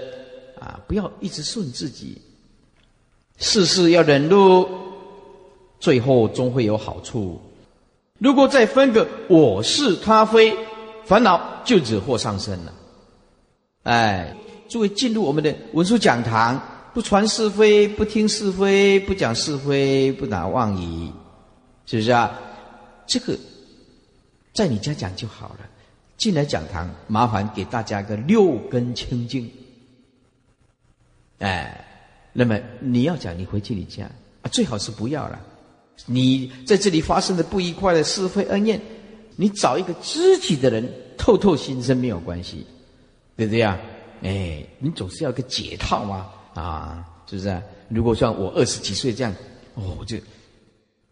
[0.59, 2.17] 啊，不要一直顺自己。
[3.41, 4.65] 事事要忍辱，
[5.77, 7.41] 最后终会有好处。
[8.19, 10.55] 如果再分个我是他非，
[11.03, 12.73] 烦恼就惹祸上身了。
[13.83, 14.33] 哎。
[14.71, 16.57] 诸位进入我们的文殊讲堂，
[16.93, 21.11] 不传是非，不听是非，不讲是非，不打妄语，
[21.85, 22.39] 是不是啊？
[23.05, 23.37] 这个
[24.53, 25.67] 在你家讲就好了。
[26.15, 29.51] 进来讲堂，麻烦给大家个六根清净。
[31.39, 31.85] 哎，
[32.33, 34.05] 那么你要讲，你回去你家
[34.41, 35.39] 啊，最好是不要了。
[36.05, 38.79] 你在这里发生的不愉快的是非恩怨，
[39.35, 42.65] 你找一个知己的人透透心声没有关系，
[43.35, 43.79] 对不对啊？
[44.23, 47.49] 哎，你总是要个解套嘛，啊，是不是？
[47.49, 47.61] 啊？
[47.89, 49.33] 如果像我二十几岁这样，
[49.75, 50.17] 哦，我就，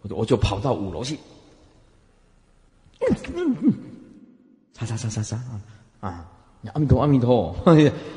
[0.01, 1.17] 我我就跑到五楼去，
[4.73, 5.61] 擦擦擦擦擦啊
[5.99, 6.29] 啊！
[6.73, 7.55] 阿弥陀阿弥陀，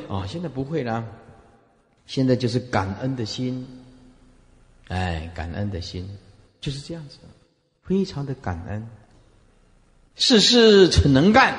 [0.08, 1.04] 啊， 现在不会啦，
[2.06, 3.66] 现在就是感恩的心，
[4.88, 6.08] 哎，感恩的心
[6.60, 7.16] 就是这样子，
[7.82, 8.86] 非常的感恩，
[10.16, 11.56] 事事逞能干，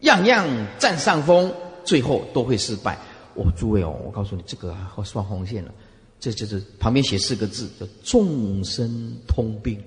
[0.00, 1.52] 样样占上风，
[1.84, 2.98] 最后都会失败。
[3.34, 5.72] 哦，诸位哦，我告诉你，这个要算红线了，
[6.20, 9.82] 这就是旁边写四个字，叫众生通病，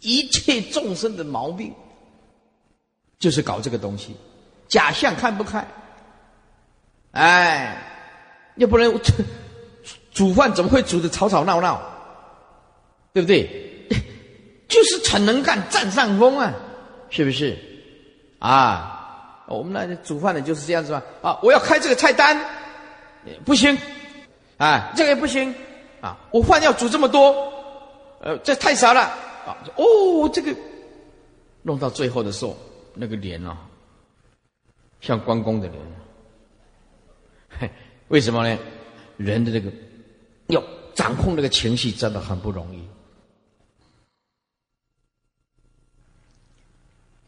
[0.00, 1.72] 一切众生的毛病。
[3.18, 4.16] 就是搞这个东西，
[4.66, 5.62] 假象看不开，
[7.12, 7.76] 哎，
[8.56, 8.90] 要不然
[10.12, 11.80] 煮饭怎么会煮的吵吵闹闹，
[13.12, 13.48] 对不对？
[14.68, 16.54] 就是逞能干占上风啊，
[17.10, 17.56] 是不是？
[18.38, 21.02] 啊，我们那煮饭的就是这样子嘛。
[21.22, 22.38] 啊，我要开这个菜单，
[23.44, 23.76] 不行，
[24.56, 25.54] 啊，这个也不行，
[26.00, 27.52] 啊，我饭要煮这么多，
[28.20, 29.00] 呃，这太少了，
[29.46, 30.54] 啊，哦，这个
[31.62, 32.56] 弄到最后的时候。
[32.92, 33.56] 那个脸哦，
[35.00, 35.80] 像关公的脸。
[38.10, 38.58] 为什么呢？
[39.16, 39.72] 人的这个
[40.48, 40.60] 要
[40.96, 42.82] 掌控这个情绪，真的很不容易。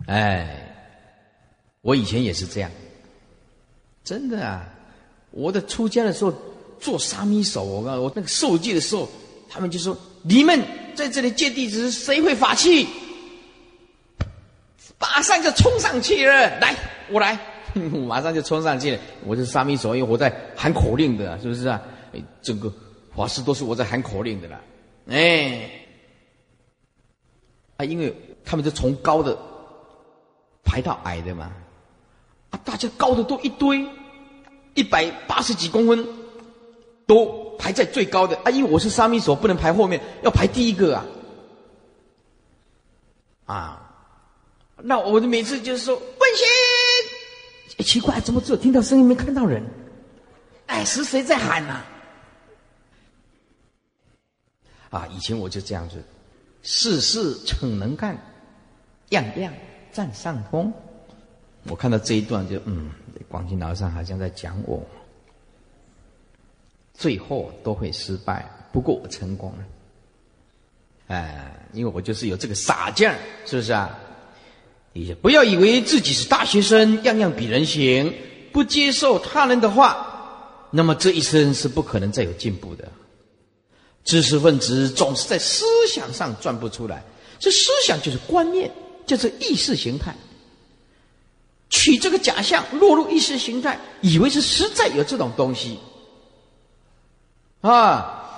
[0.06, 0.74] 哎，
[1.82, 2.68] 我以前也是这样，
[4.02, 4.68] 真的啊！
[5.30, 6.34] 我的出家的时候
[6.80, 9.08] 做沙弥手，我我那个受戒的时候，
[9.48, 10.60] 他们就说：“你们
[10.96, 12.88] 在这里戒弟子，谁会法器？”
[14.98, 16.76] 马上就冲上去了，来，
[17.08, 17.38] 我来，
[18.06, 19.00] 马上就冲上去了。
[19.24, 21.80] 我是沙弥所，因为我在喊口令的，是不是啊？
[22.42, 22.72] 整个
[23.16, 24.60] 法师都是我在喊口令的啦。
[25.08, 25.70] 哎，
[27.76, 28.14] 啊，因为
[28.44, 29.36] 他们就从高的
[30.62, 31.50] 排到矮的嘛，
[32.50, 33.86] 啊，大家高的都一堆，
[34.74, 36.06] 一百八十几公分，
[37.06, 38.36] 都排在最高的。
[38.44, 41.06] 啊，因为我是沙弥所，不能排后面，要排第一个啊，
[43.46, 43.78] 啊。
[44.84, 46.46] 那我就每次就是说问心，
[47.78, 49.62] 奇怪，怎么只有听到声音没看到人？
[50.66, 51.82] 哎，是谁在喊呢？
[54.90, 56.02] 啊，以前我就这样子，
[56.62, 58.16] 事事逞能干，
[59.10, 59.52] 样样
[59.90, 60.72] 占上风。
[61.64, 62.90] 我看到这一段就嗯，
[63.28, 64.84] 广清老师好像在讲我，
[66.94, 69.64] 最后都会失败，不过我成功了。
[71.08, 73.98] 哎，因为我就是有这个傻劲儿，是不是啊？
[74.92, 78.14] 也不要以为自己是大学生，样样比人行，
[78.52, 82.86] 不接受他人的话，那么这一生是不可能再有进步的。
[84.04, 87.02] 知识分子总是在思想上转不出来，
[87.38, 88.70] 这思想就是观念，
[89.06, 90.14] 就是意识形态。
[91.70, 95.78] 取这个假象，落入意识形态，以为是实在有这种东西，
[97.62, 98.28] 啊，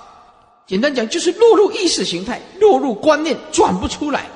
[0.69, 4.27] 简单讲就是落入意识形态，落入观念，转不出来，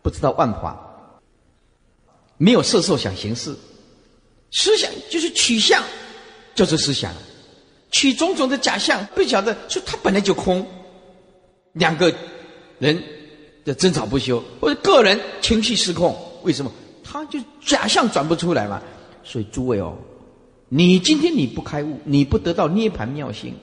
[0.00, 0.84] 不知道万法。
[2.38, 3.54] 没有色受想行识，
[4.50, 5.82] 思想就是取向，
[6.54, 7.12] 就是思想，
[7.90, 10.66] 取种种的假象，不晓得说它本来就空。
[11.74, 12.12] 两个
[12.78, 13.00] 人
[13.64, 16.72] 的争吵不休，或者个人情绪失控，为什么？
[17.04, 18.82] 他就假象转不出来嘛。
[19.22, 19.96] 所以诸位哦，
[20.68, 23.54] 你今天你不开悟，你不得到涅盘妙心，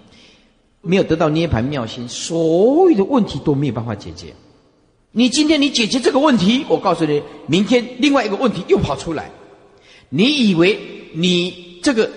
[0.81, 4.33] 没有得到涅盘妙心，所有的问题都没有办法解决。
[5.17, 9.31] 你今天你解决这个问题，我告诉你，明天另外一个问题又跑出来。
[10.09, 10.77] 你以为
[11.13, 12.11] 你这个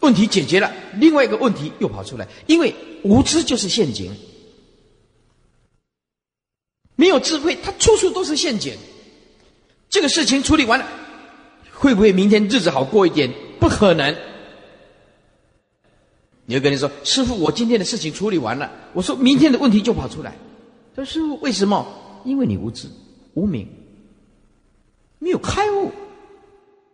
[0.00, 4.10] 问题解决了，另外一个问题又跑出来，因为无知就是陷阱。
[6.96, 8.74] 没有智慧，它处处都是陷阱。
[9.90, 10.88] 这个事情处理完了，
[11.74, 13.30] 会不会明天日子好过一点？
[13.60, 14.16] 不可能。
[16.46, 20.34] 你会跟你说：“师傅，我今天的事情处理完了。”我说明天的问题就跑出来。
[20.94, 21.86] 这是为什么？
[22.24, 22.88] 因为你无知、
[23.34, 23.66] 无明，
[25.18, 25.90] 没有开悟。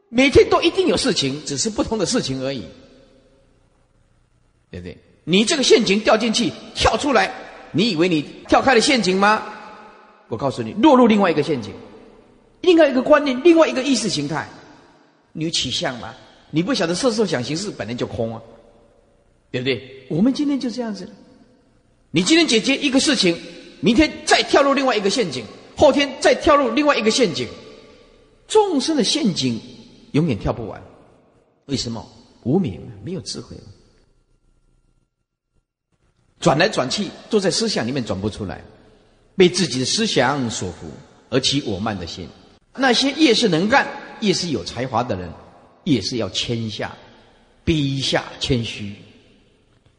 [0.09, 2.65] 每天都一定有事情，只是不同的事情而已，
[4.71, 4.97] 对不对？
[5.25, 7.31] 你这个陷阱掉进去，跳出来，
[7.73, 9.43] 你以为你跳开了陷阱吗？
[10.29, 11.75] 我告诉你，落入另外一个陷阱，
[12.63, 14.49] 另外一个观念，另外一个意识形态，
[15.33, 16.15] 你有取向吗？
[16.51, 18.41] 你不晓得色受想行识本来就空啊，
[19.51, 20.07] 对不对？
[20.09, 21.07] 我们今天就这样子，
[22.13, 23.37] 你今天解决一个事情。
[23.81, 25.45] 明天再跳入另外一个陷阱，
[25.77, 27.49] 后天再跳入另外一个陷阱，
[28.47, 29.61] 众生的陷阱
[30.13, 30.83] 永远跳不完。
[31.67, 32.05] 为什么？
[32.45, 33.57] 无明，没有智慧，
[36.41, 38.63] 转来转去都在思想里面转不出来。
[39.37, 40.91] 被自己的思想所缚
[41.31, 42.29] 而起我慢的心。
[42.75, 43.87] 那些越是能干、
[44.21, 45.33] 越是有才华的人，
[45.85, 46.93] 越是要谦下、
[47.65, 48.97] 卑下、谦虚，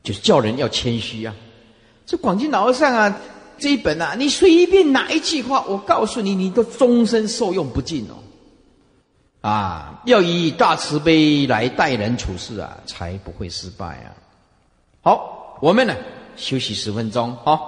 [0.04, 1.34] 就是叫人要谦虚啊。
[2.06, 3.18] 这广进老和尚啊，
[3.60, 8.16] 这一本啊，你随便哪一句话，我告诉你，你都终身受用不尽哦。
[9.42, 14.16] 啊，要以大慈悲来待人处事啊，才不会失败啊。
[15.02, 15.96] 好，我们呢
[16.36, 17.60] 休息十分钟啊。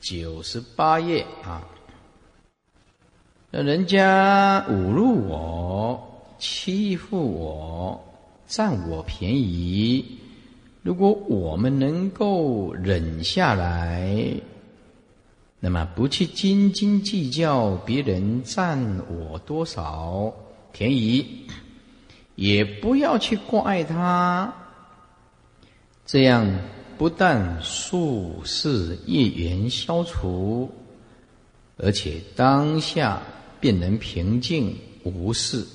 [0.00, 1.66] 九十八页啊，
[3.50, 8.04] 那人家侮辱我、欺负我、
[8.46, 10.18] 占我便宜，
[10.86, 14.40] 如果我们能够忍下来。
[15.58, 18.78] 那么不去斤斤计较别人占
[19.08, 20.32] 我多少
[20.70, 21.26] 便宜，
[22.36, 24.54] 也不要去怪他，
[26.04, 26.46] 这样
[26.96, 30.70] 不但术士业缘消除，
[31.78, 33.20] 而且当下
[33.58, 35.66] 便能平静无事。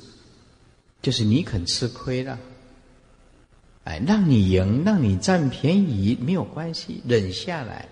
[1.02, 2.40] 就是你肯吃亏了，
[3.84, 7.88] 哎，让你赢，让你占便宜没有关系，忍下来。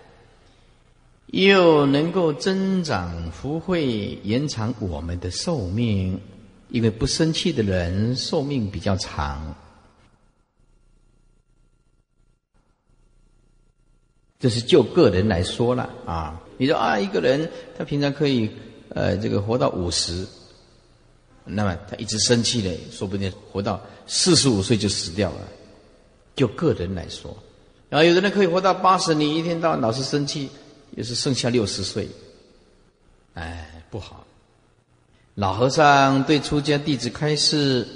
[1.27, 6.19] 又能够增长福慧，延长我们的寿命，
[6.69, 9.55] 因为不生气的人寿命比较长。
[14.39, 16.41] 这是就个人来说了啊。
[16.57, 18.49] 你说啊，一个人他平常可以
[18.89, 20.25] 呃这个活到五十，
[21.45, 25.41] 那么他一直生气呢，说不定活到四十五岁就死掉了。
[26.39, 27.35] 就个人来说，
[27.89, 30.49] 然后有的人可以活到八十，你一天到晚老是生气。
[30.97, 32.09] 也是剩下六十岁，
[33.35, 34.25] 哎，不好。
[35.35, 37.87] 老和尚对出家弟子开示：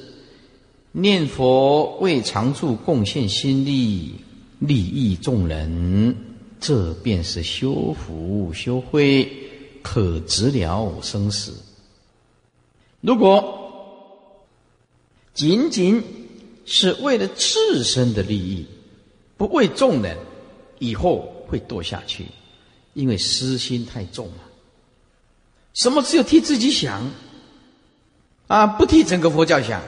[0.91, 4.13] 念佛为常住贡献心力，
[4.59, 6.15] 利益众人，
[6.59, 9.27] 这便是修福修慧，
[9.81, 11.51] 可直了生死。
[13.01, 13.59] 如果
[15.33, 16.01] 仅仅
[16.65, 18.65] 是为了自身的利益，
[19.37, 20.17] 不为众人，
[20.79, 22.25] 以后会堕下去。
[22.93, 24.43] 因为私心太重了，
[25.73, 27.09] 什么只有替自己想，
[28.45, 29.81] 啊，不替整个佛教想，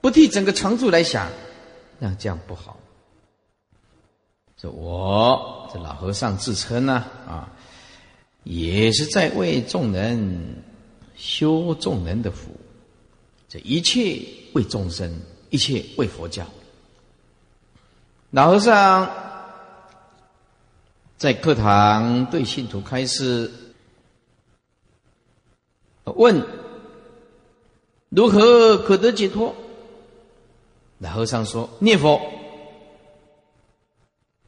[0.00, 1.28] 不替整个常住来想，
[1.98, 2.78] 那这样不好。
[4.56, 7.52] 这我这老和尚自称呢，啊，
[8.44, 10.62] 也是在为众人
[11.16, 12.52] 修众人的福，
[13.48, 14.22] 这一切
[14.52, 15.12] 为众生，
[15.56, 16.44] 一切为佛教。
[18.30, 19.10] 老和尚。
[21.16, 23.50] 在课堂对信徒开示，
[26.04, 26.46] 问
[28.10, 29.54] 如何可得解脱？
[30.98, 32.20] 老和尚说：念佛，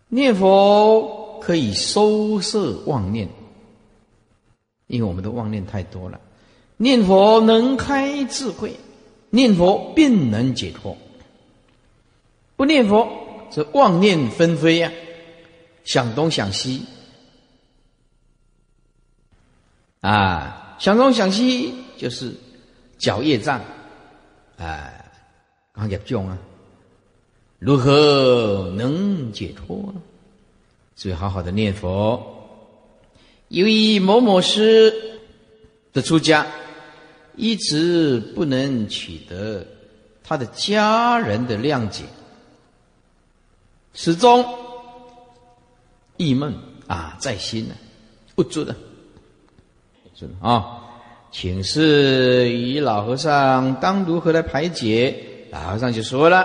[0.08, 3.30] 念佛可以收摄妄念，
[4.88, 6.20] 因为我们的妄念太多了。
[6.76, 8.78] 念佛能开智慧，
[9.30, 10.96] 念佛便能解脱。
[12.56, 13.08] 不念佛，
[13.50, 14.92] 这妄念纷飞呀。
[15.84, 16.82] 想东想西，
[20.00, 22.34] 啊，想东想西就是
[22.98, 23.60] 脚业障，
[24.58, 24.92] 啊，
[25.72, 26.36] 刚业重啊，
[27.58, 30.02] 如何能解脱呢？
[30.94, 32.20] 所以好好的念佛。
[33.48, 34.92] 由于某某师
[35.92, 36.46] 的出家，
[37.38, 39.64] 一直不能取得
[40.22, 42.04] 他的家人的谅解，
[43.94, 44.44] 始终。
[46.18, 46.52] 郁闷
[46.88, 47.74] 啊，在心呢，
[48.34, 48.74] 不住的，
[50.18, 50.80] 是的啊！
[51.30, 55.14] 请示于老和尚，当如何来排解？
[55.52, 56.44] 老和尚就说了：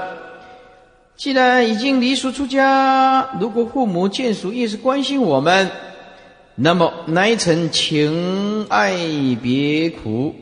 [1.15, 5.71] 既然已经离俗出家，如果父母眷属越是关心我们，
[6.53, 8.95] 那么那一层情爱
[9.41, 10.35] 别苦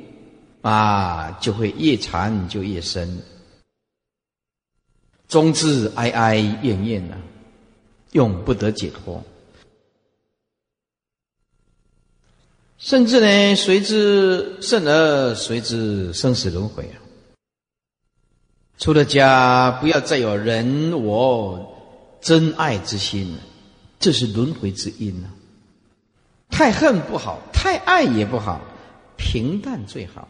[0.62, 3.20] 啊，就会越缠就越深，
[5.28, 7.18] 终至哀哀怨怨呐。
[8.12, 9.24] 永不得解脱，
[12.78, 16.99] 甚至呢，随之甚而随之生死轮回啊！
[18.78, 23.38] 出了家，不要再有人我真爱之心，
[23.97, 25.30] 这是轮回之因呐。
[26.49, 28.59] 太恨不好，太爱也不好，
[29.16, 30.28] 平淡最好。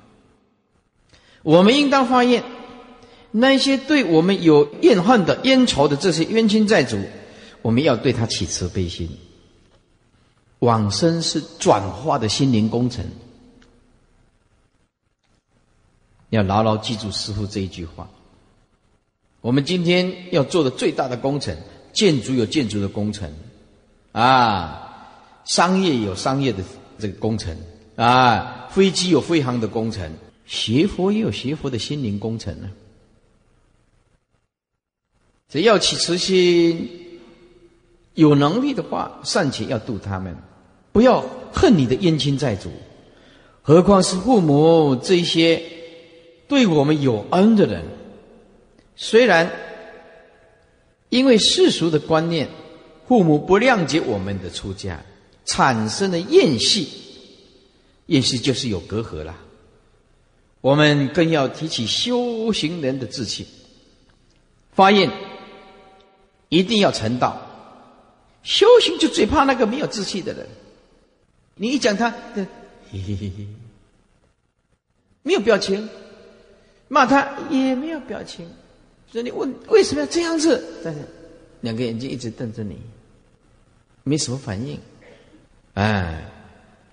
[1.44, 2.44] 我们应当发愿，
[3.32, 6.98] 那些对我们有怨恨的、冤仇的这些冤亲债主。
[7.62, 9.10] 我们要对他起慈悲心。
[10.60, 13.04] 往生是转化的心灵工程，
[16.30, 18.08] 要牢牢记住师父这一句话。
[19.42, 21.58] 我们今天要做的最大的工程，
[21.94, 23.34] 建筑有建筑的工程，
[24.12, 25.16] 啊，
[25.46, 26.64] 商业有商业的
[27.00, 27.58] 这个工程
[27.96, 30.12] 啊，飞机有飞航的工程，
[30.52, 32.70] 学佛也有学佛的心灵工程呢。
[35.48, 36.90] 只要起慈心，
[38.16, 40.36] 有能力的话，善且要度他们，
[40.92, 41.24] 不要
[41.54, 42.70] 恨你的冤亲债主，
[43.62, 45.64] 何况是父母这些
[46.50, 47.86] 对我们有恩的人。
[48.98, 49.50] 虽然
[51.08, 52.50] 因为世俗的观念，
[53.08, 55.02] 父母不谅解我们的出家，
[55.46, 56.90] 产生了厌隙，
[58.08, 59.34] 厌隙就是有隔阂了。
[60.62, 63.46] 我们更要提起修行人的志气，
[64.72, 65.10] 发愿。
[66.50, 67.42] 一定要成道，
[68.44, 70.46] 修行就最怕那个没有志气的人。
[71.56, 72.46] 你一讲他，嘿
[72.92, 73.48] 嘿嘿嘿，
[75.24, 75.88] 没有表情，
[76.90, 78.46] 骂他也没有表情。
[79.10, 80.62] 所以你问为什么要这样子？
[80.84, 81.00] 但是
[81.62, 82.78] 两个眼睛一直瞪着你，
[84.04, 84.78] 没什么反应。
[85.76, 86.30] 哎，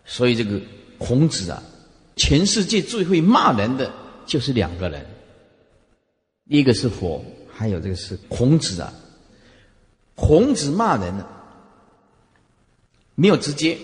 [0.05, 0.61] 所以这个
[0.99, 1.61] 孔子啊，
[2.19, 3.91] 全世界最会骂人的
[4.27, 5.07] 就是两个人，
[6.45, 8.93] 一个是佛，还有这个是孔子啊。
[10.15, 11.25] 孔子骂人呢，
[13.15, 13.79] 没有直接。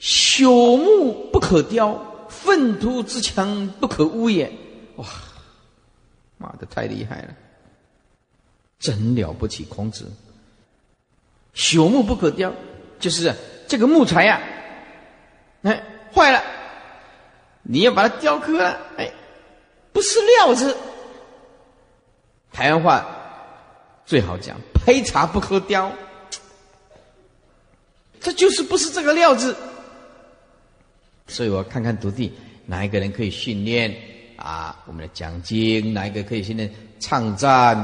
[0.00, 4.50] 朽木不可雕，粪土之墙不可污也。
[4.96, 5.06] 哇，
[6.36, 7.34] 骂的太厉害了，
[8.78, 9.64] 真了不起！
[9.64, 10.10] 孔子，
[11.54, 12.52] 朽木不可雕，
[12.98, 13.34] 就是
[13.66, 14.40] 这个木材呀，
[15.62, 15.82] 哎，
[16.12, 16.42] 坏了，
[17.68, 18.64] 你要把它雕刻，
[18.96, 19.10] 哎，
[19.92, 20.76] 不是料子。
[22.52, 23.06] 台湾话。
[24.06, 25.90] 最好讲，配茶不可雕，
[28.20, 29.56] 这就是不是这个料子。
[31.26, 32.32] 所以我看看徒弟
[32.66, 33.92] 哪一个人可以训练
[34.36, 34.80] 啊？
[34.86, 37.76] 我们的讲经哪一个可以训练唱赞？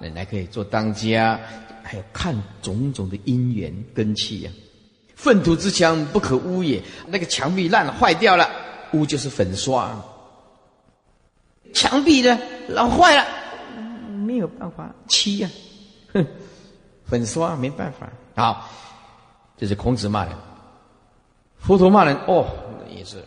[0.00, 1.38] 哪来可以做当家？
[1.84, 4.50] 还有看种种的因缘根气呀。
[5.14, 8.50] 粪土之墙不可污也，那个墙壁烂了坏掉了，
[8.92, 10.00] 污就是粉刷。
[11.74, 13.26] 墙壁呢，老坏了。
[14.24, 15.48] 没有办法漆呀，
[16.12, 16.26] 哼，
[17.04, 18.10] 粉刷没办法。
[18.34, 18.68] 好，
[19.56, 20.34] 这是孔子骂人，
[21.58, 22.44] 佛陀骂人哦，
[22.90, 23.22] 也是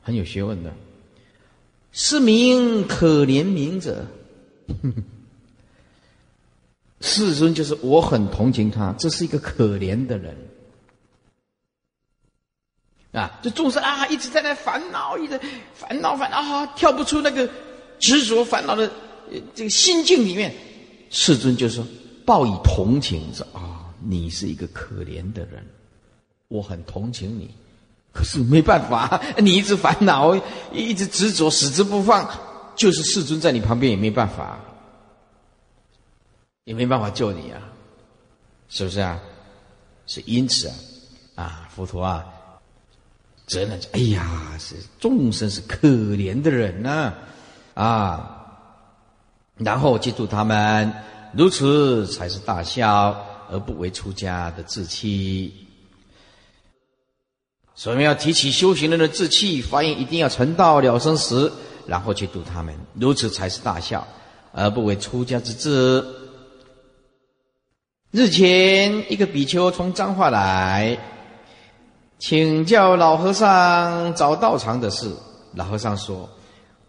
[0.00, 0.72] 很有学问的。
[1.90, 4.06] 是名可怜名者，
[7.00, 10.36] 世尊就是我很同情他，这是一个可怜的人
[13.12, 13.38] 啊！
[13.42, 15.38] 这众生啊，一直在那烦恼，一直
[15.74, 17.48] 烦恼烦恼啊，跳不出那个
[17.98, 18.90] 执着烦恼的。
[19.54, 20.52] 这个心境里面，
[21.08, 21.86] 世尊就说
[22.26, 25.64] ：“报以同情，说啊，你是一个可怜的人，
[26.48, 27.50] 我很同情你，
[28.12, 30.34] 可是没办法， 你一直烦恼，
[30.72, 32.28] 一直执着，死之不放，
[32.76, 34.58] 就是世尊在你旁边也没办法，
[36.64, 37.62] 也没办法救你啊，
[38.68, 39.18] 是不是啊？
[40.06, 40.74] 是因此啊，
[41.36, 42.26] 啊，佛陀啊，
[43.52, 47.12] 责难哎呀，是众生是可怜的人呐，
[47.74, 48.38] 啊。”
[49.58, 50.92] 然后记住他们，
[51.32, 53.14] 如此才是大孝
[53.50, 55.52] 而不为出家的志气。
[57.74, 61.52] 所以要提起修行人的志气，发愿一定要成道了生死，
[61.86, 64.06] 然后去度他们，如此才是大孝
[64.52, 66.04] 而不为出家之志。
[68.10, 70.98] 日前，一个比丘从彰化来，
[72.24, 75.10] 请教老和尚找道场的事。
[75.54, 76.28] 老和尚说。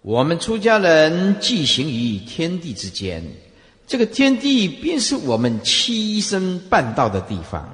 [0.04, 3.24] 我们出家人寄行于天地之间，
[3.88, 7.68] 这个天地便是我们栖身办道的地方，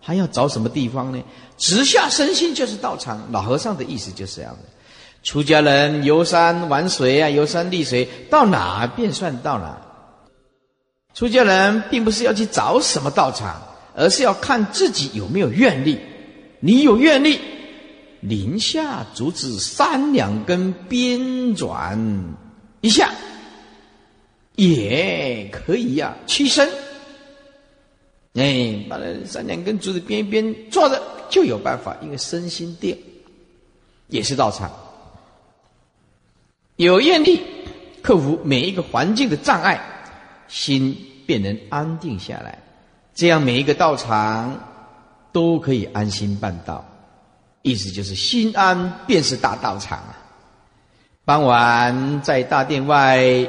[0.00, 1.22] 还要找什么地方呢？
[1.58, 3.20] 直下身心就是道场。
[3.30, 4.68] 老和尚的意思就是这样的：
[5.22, 9.78] 出家人游山玩水啊，游山历水，到哪便算到哪。
[11.12, 13.60] 出家人并不是要去找什么道场，
[13.94, 15.98] 而是要看自己有没有愿力。
[16.64, 17.40] 你有愿力。
[18.20, 21.98] 林下竹子三两根编转
[22.80, 23.10] 一下，
[24.54, 26.16] 也可以呀。
[26.24, 26.68] 屈身，
[28.34, 32.96] 哎，把那三两根竹子编一编，坐着就有办法，因为身心定，
[34.06, 34.70] 也是道场。
[36.76, 37.40] 有愿力，
[38.02, 39.80] 克服每一个环境的障碍，
[40.46, 40.96] 心
[41.26, 42.56] 便能安定下来。
[43.16, 44.71] 这样每一个道场
[45.32, 46.84] 都可以安心办道。
[47.62, 50.18] 意思就是心安便是大道场啊！
[51.24, 53.48] 傍晚在大殿外，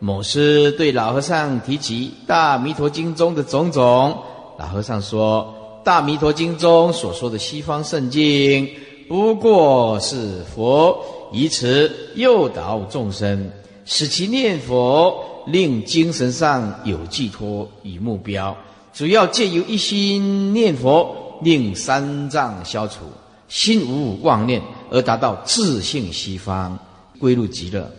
[0.00, 4.18] 某师对老和尚提起《大弥陀经》中的种种。
[4.58, 5.54] 老和尚说
[5.84, 8.68] ：“《大弥陀经》中所说的西方圣境，
[9.08, 11.00] 不过是佛
[11.32, 13.52] 以此诱导众生，
[13.84, 18.56] 使其念佛，令精神上有寄托与目标。
[18.92, 23.04] 主要借由一心念佛，令三障消除，
[23.48, 24.60] 心无妄念，
[24.90, 26.78] 而达到自性西方，
[27.20, 27.90] 归入极乐。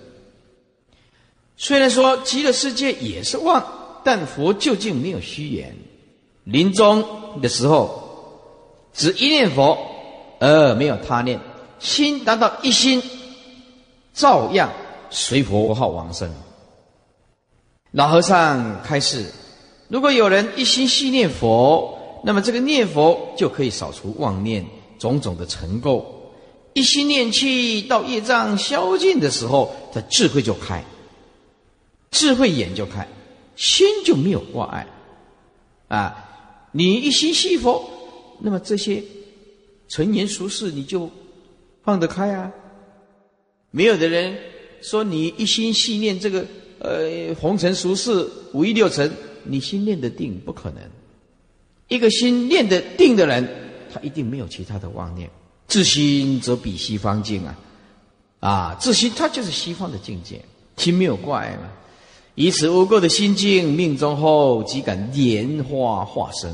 [1.55, 3.65] 虽然说极乐世界也是妄，
[4.03, 5.75] 但佛究竟没有虚言。
[6.43, 8.03] 临终的时候，
[8.93, 9.77] 只一念佛，
[10.39, 11.39] 而没有他念，
[11.79, 13.01] 心达到一心，
[14.13, 14.71] 照样
[15.09, 16.29] 随佛号往生。
[17.91, 19.31] 老和尚开示：
[19.89, 24.65] 如果有人一心系念佛，那么这个念佛就可以扫除妄念
[24.97, 26.03] 种种的尘垢。
[26.73, 30.83] 一心念气，到业障消尽的时候，他智慧就开，
[32.11, 33.07] 智慧眼就开，
[33.55, 34.87] 心就没有挂碍。
[35.87, 37.83] 啊，你一心系佛，
[38.41, 39.03] 那么这些
[39.87, 41.09] 尘言俗事你就
[41.83, 42.51] 放得开啊。
[43.71, 44.37] 没有的人
[44.81, 46.45] 说你一心系念这个。
[46.81, 49.11] 呃，红尘俗事，五欲六尘，
[49.43, 50.81] 你心念的定不可能。
[51.87, 53.47] 一个心念的定的人，
[53.93, 55.29] 他一定没有其他的妄念。
[55.67, 57.59] 自心则比西方净啊，
[58.39, 60.43] 啊，自心他就是西方的境界，
[60.77, 61.69] 心没有怪嘛。
[62.35, 66.53] 以此无垢的心境，命中后即感莲花化身，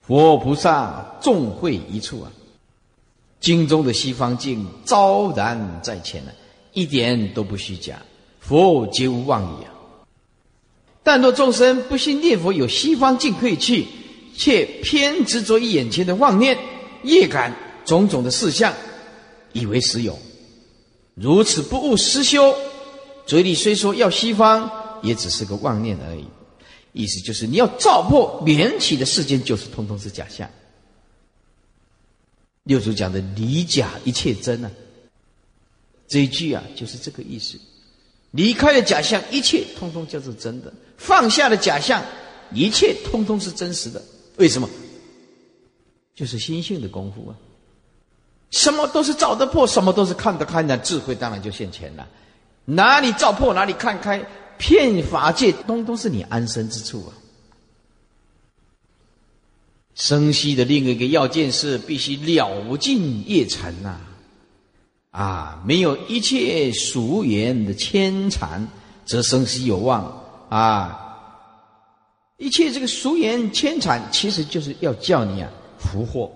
[0.00, 2.32] 佛菩萨众会一处啊。
[3.40, 6.32] 经中的西方境昭然在前了。
[6.72, 8.02] 一点都不虚假，
[8.40, 9.73] 佛皆无妄语啊。
[11.04, 13.86] 但若众生不信念佛有西方境可以去，
[14.36, 16.58] 却偏执着于眼前的妄念、
[17.04, 18.74] 业感种种的事项，
[19.52, 20.18] 以为实有，
[21.14, 22.56] 如此不悟实修，
[23.26, 24.70] 嘴里虽说要西方，
[25.02, 26.24] 也只是个妄念而已。
[26.92, 30.48] 意思就是你要照破缘起的世间，就是通通是假象。
[32.62, 34.70] 六祖讲的离假一切真啊。
[36.08, 37.58] 这一句啊，就是这个意思。
[38.30, 42.02] 离开了假象，一切通通叫做真的；放下了假象，
[42.52, 44.02] 一切通通是真实的。
[44.36, 44.68] 为什么？
[46.14, 47.34] 就是心性的功夫啊！
[48.50, 52.06] 什么都是照得破，什么都是看得开，那智慧当然就现前了。
[52.64, 54.24] 哪里照破，哪里看开，
[54.56, 57.10] 骗法界，通通是你安身之处啊！
[59.96, 64.00] 生息的另一个要件是，必须了尽业尘呐。
[65.10, 68.68] 啊，没有一切俗缘的牵缠，
[69.04, 71.00] 则生息有望啊！
[72.36, 76.30] 一切这个俗言牵缠，其实就是要叫你啊福祸，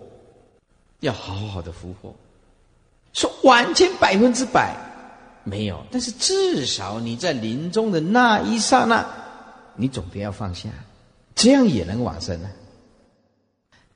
[1.01, 2.15] 要好好的福祸。
[3.13, 4.77] 说完全百分之百
[5.43, 9.05] 没有，但是至少你在临终的那一刹那，
[9.75, 10.69] 你总得要放下，
[11.35, 12.49] 这样也能往生呢。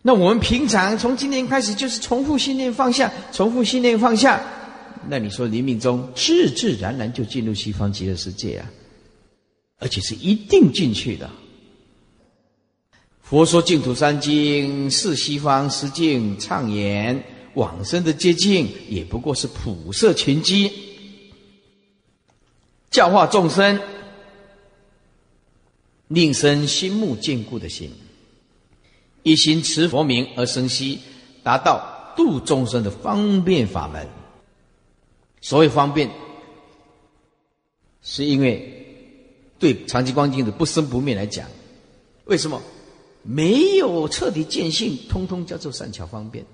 [0.03, 4.41] 那我们平常从今天开始，就是重复信念放下，重复信念放下。
[5.09, 8.67] 那你说临命中自自然然就进入西方极乐世界啊，
[9.83, 11.28] 而且是一定进去的。
[13.20, 17.24] 佛说净土三经是西方实境畅言
[17.55, 20.70] 往生的接近，也不过是普摄群机，
[22.91, 23.80] 教化众生，
[26.07, 27.91] 令生心目坚固的心，
[29.24, 31.01] 一心持佛名而生息，
[31.43, 34.09] 达到度众生的方便法门。
[35.41, 36.09] 所谓方便，
[38.03, 38.82] 是因为
[39.63, 41.47] 对长期光境的不生不灭来讲，
[42.25, 42.61] 为什么
[43.23, 46.45] 没有彻底见性，通通叫做善巧方便；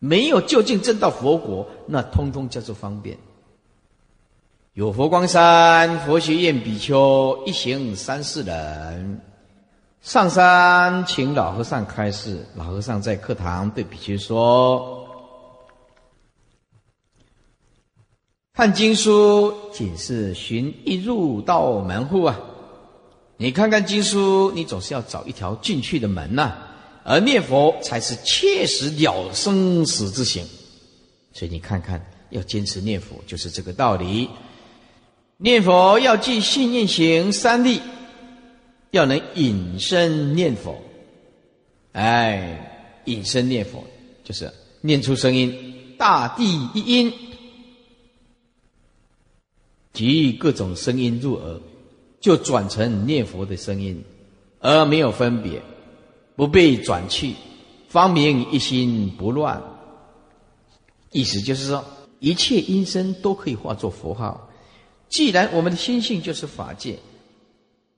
[0.00, 3.16] 没有就近证到佛国，那通通叫做方便。
[4.74, 9.20] 有佛光山佛学院比丘一行三四人
[10.02, 12.44] 上山，请老和尚开示。
[12.56, 14.97] 老和尚在课堂对比丘说。
[18.58, 22.36] 看经书仅是寻一入道门户啊！
[23.36, 26.56] 你看看经书，你总是要找一条进去的门呐。
[27.04, 30.44] 而念佛才是切实了生死之行，
[31.32, 34.28] 所以你看看，要坚持念佛就是这个道理。
[35.36, 37.80] 念佛要记信念行三力，
[38.90, 40.76] 要能隐身念佛。
[41.92, 43.84] 哎，隐身念佛
[44.24, 47.12] 就是念出声音，大地一音。
[49.98, 51.60] 给予各种声音入耳，
[52.20, 54.00] 就转成念佛的声音，
[54.60, 55.60] 而没有分别，
[56.36, 57.34] 不被转去，
[57.88, 59.60] 方明一心不乱。
[61.10, 61.84] 意思就是说，
[62.20, 64.48] 一切音声都可以化作佛号。
[65.08, 66.96] 既然我们的心性就是法界，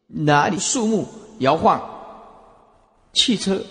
[0.07, 1.07] 哪里树木
[1.41, 1.79] 摇晃，
[3.13, 3.63] 汽车、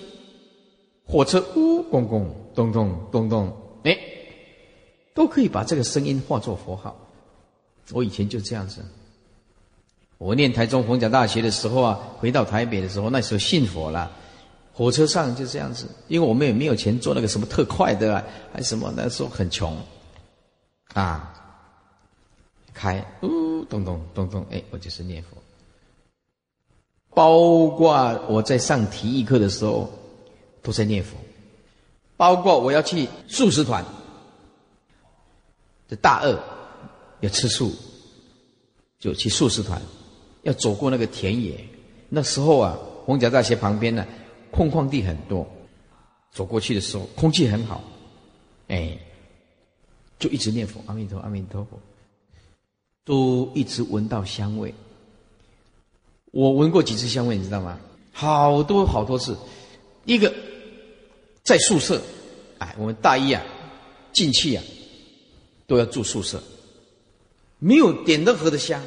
[1.04, 3.52] 火车呜咣咣咚咚咚咚，
[3.86, 3.98] 哎，
[5.16, 6.96] 都可以把这个声音化作佛号。
[7.92, 8.82] 我以前就这样子，
[10.18, 14.12] 我念台中逢甲大学的时候啊，回到台北的时候，那时候信佛了。
[14.72, 18.24] 火车上就这样子，因为我们也没有钱坐那个什么特快的啊，
[18.54, 19.76] 还什么，那时候很穷，
[20.94, 21.34] 啊，
[22.74, 25.38] 开，呜，咚咚咚咚，哎，我就是念佛。
[27.14, 29.92] 包括我在上体育课的时候，
[30.62, 31.18] 都在念佛。
[32.16, 33.84] 包括我要去素食团，
[35.90, 36.40] 这大二
[37.22, 37.72] 要吃素，
[39.00, 39.82] 就去素食团，
[40.44, 41.64] 要走过那个田野。
[42.10, 44.06] 那时候啊，红甲大学旁边呢。
[44.52, 45.48] 空旷地很多，
[46.32, 47.84] 走过去的时候空气很好，
[48.68, 48.98] 哎，
[50.18, 51.80] 就一直念佛，阿弥陀，阿弥陀佛，
[53.06, 54.74] 都一直闻到香味。
[56.32, 57.80] 我闻过几次香味，你知道吗？
[58.12, 59.38] 好多好多次。
[60.06, 60.34] 一个
[61.44, 62.02] 在宿舍，
[62.58, 63.44] 哎，我们大一啊，
[64.12, 64.64] 进去啊，
[65.68, 66.42] 都要住宿舍，
[67.60, 68.82] 没有点任何的香，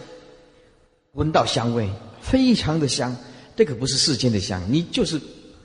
[1.12, 1.88] 闻到香味
[2.20, 3.16] 非常的香，
[3.54, 5.20] 这个不是世间的香，你就是。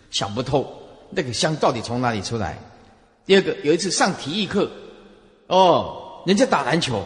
[0.10, 0.74] 想不透
[1.10, 2.58] 那个香到底从哪里出来。
[3.26, 4.72] 第二个，有一次上体育课，
[5.48, 7.04] 哦，人家打篮球，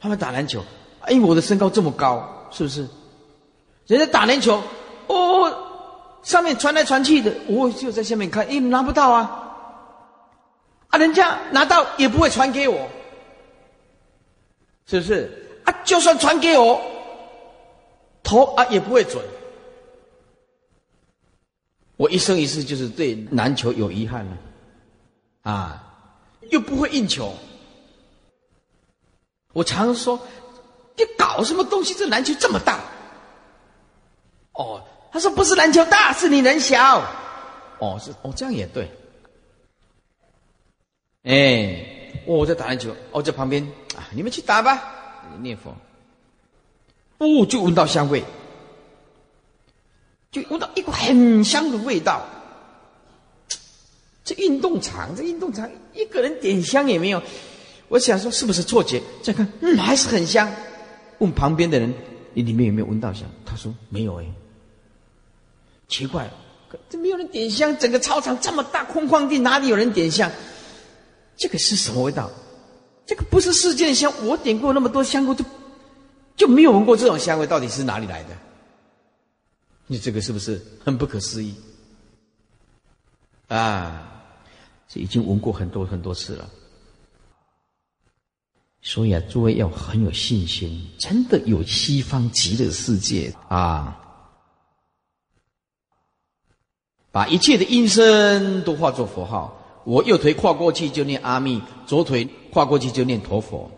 [0.00, 0.62] 他们打篮球，
[1.00, 2.86] 哎，我的身高这么高，是不是？
[3.88, 4.62] 人家打篮球，
[5.08, 5.52] 哦，
[6.22, 9.58] 上面传来传去的，我就在下面看，哎，拿不到啊，
[10.90, 12.88] 啊，人家拿到也不会传给我，
[14.86, 15.60] 是不是？
[15.64, 16.80] 啊，就算传给我，
[18.22, 19.22] 投啊也不会准。
[21.96, 24.36] 我一生一世就是对篮球有遗憾了，
[25.42, 25.84] 啊，
[26.50, 27.32] 又不会运球。
[29.52, 30.18] 我常说，
[30.96, 31.94] 你搞什么东西？
[31.94, 32.80] 这篮球这么大。
[34.54, 37.04] 哦，他说不是篮球大，是你人小。
[37.78, 38.90] 哦，是哦，这样也对。
[41.22, 43.64] 哎，我在打篮球，哦，在旁边
[43.96, 44.82] 啊，你们去打吧，
[45.40, 45.74] 念佛。
[47.18, 48.22] 哦，就闻到香味。
[50.30, 52.26] 就闻到一股很香的味道。
[54.24, 57.22] 这运动场，这运动场一个人点香也没有。
[57.88, 59.02] 我想说是不是错觉？
[59.22, 60.50] 再看，嗯，还是很香。
[61.18, 61.92] 问旁边的人，
[62.32, 63.28] 你里面有没有闻到香？
[63.44, 64.26] 他说没有哎。
[65.88, 66.30] 奇怪，
[66.88, 70.30] 这没有人点香，整个操场这么大，空旷地哪里有人点香？
[71.36, 72.30] 这个是什么味道？
[73.06, 74.12] 这个不是世间香。
[74.24, 75.44] 我点过那么多香，我就
[76.36, 78.36] 就没有闻过这种香味，到底是哪里来的？
[79.86, 81.54] 你这个是不是很不可思议
[83.48, 84.08] 啊？
[84.88, 86.48] 这已经闻过很多很多次了。
[88.80, 93.98] 所以啊，诸位要很有信心，真的有西方极乐世界啊！
[97.12, 103.70] 把一切的音声都化作佛号，我右腿跨过去就念阿弥，左腿跨过去就念陀佛。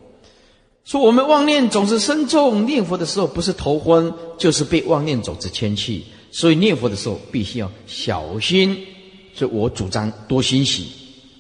[0.85, 6.05] 说我们妄念总是深重，念佛的时候不是头昏，就是被妄念种子牵去。
[6.31, 8.87] 所以念佛的时候必须要小心。
[9.35, 10.93] 所以我主张多欣喜，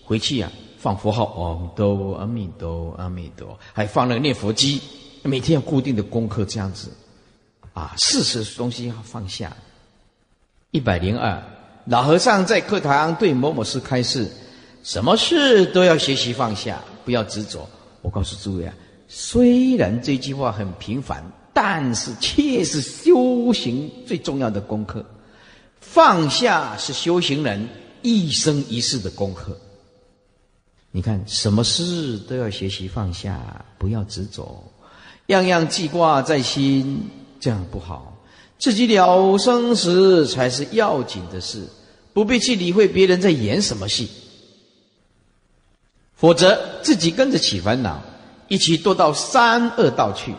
[0.04, 4.80] 回去啊放佛号，嗡哆阿弥陀阿弥陀，还放那个念佛机，
[5.22, 6.90] 每天要固定的功课这样子，
[7.72, 9.56] 啊，事实东西要放下。
[10.70, 11.42] 一百零二，
[11.84, 14.28] 老和尚在课堂对某某事开示，
[14.84, 17.66] 什么事都要学习放下，不要执着。
[18.02, 18.74] 我告诉诸位啊。
[19.08, 21.24] 虽然这句话很平凡，
[21.54, 25.02] 但是却是修行最重要的功课。
[25.80, 27.66] 放下是修行人
[28.02, 29.58] 一生一世的功课。
[30.90, 34.62] 你看，什么事都要学习放下，不要执着，
[35.28, 37.08] 样样记挂在心，
[37.40, 38.14] 这样不好。
[38.58, 41.66] 自己了生死才是要紧的事，
[42.12, 44.08] 不必去理会别人在演什么戏，
[46.16, 48.00] 否则自己跟着起烦恼。
[48.46, 50.34] 一起堕到三恶道去。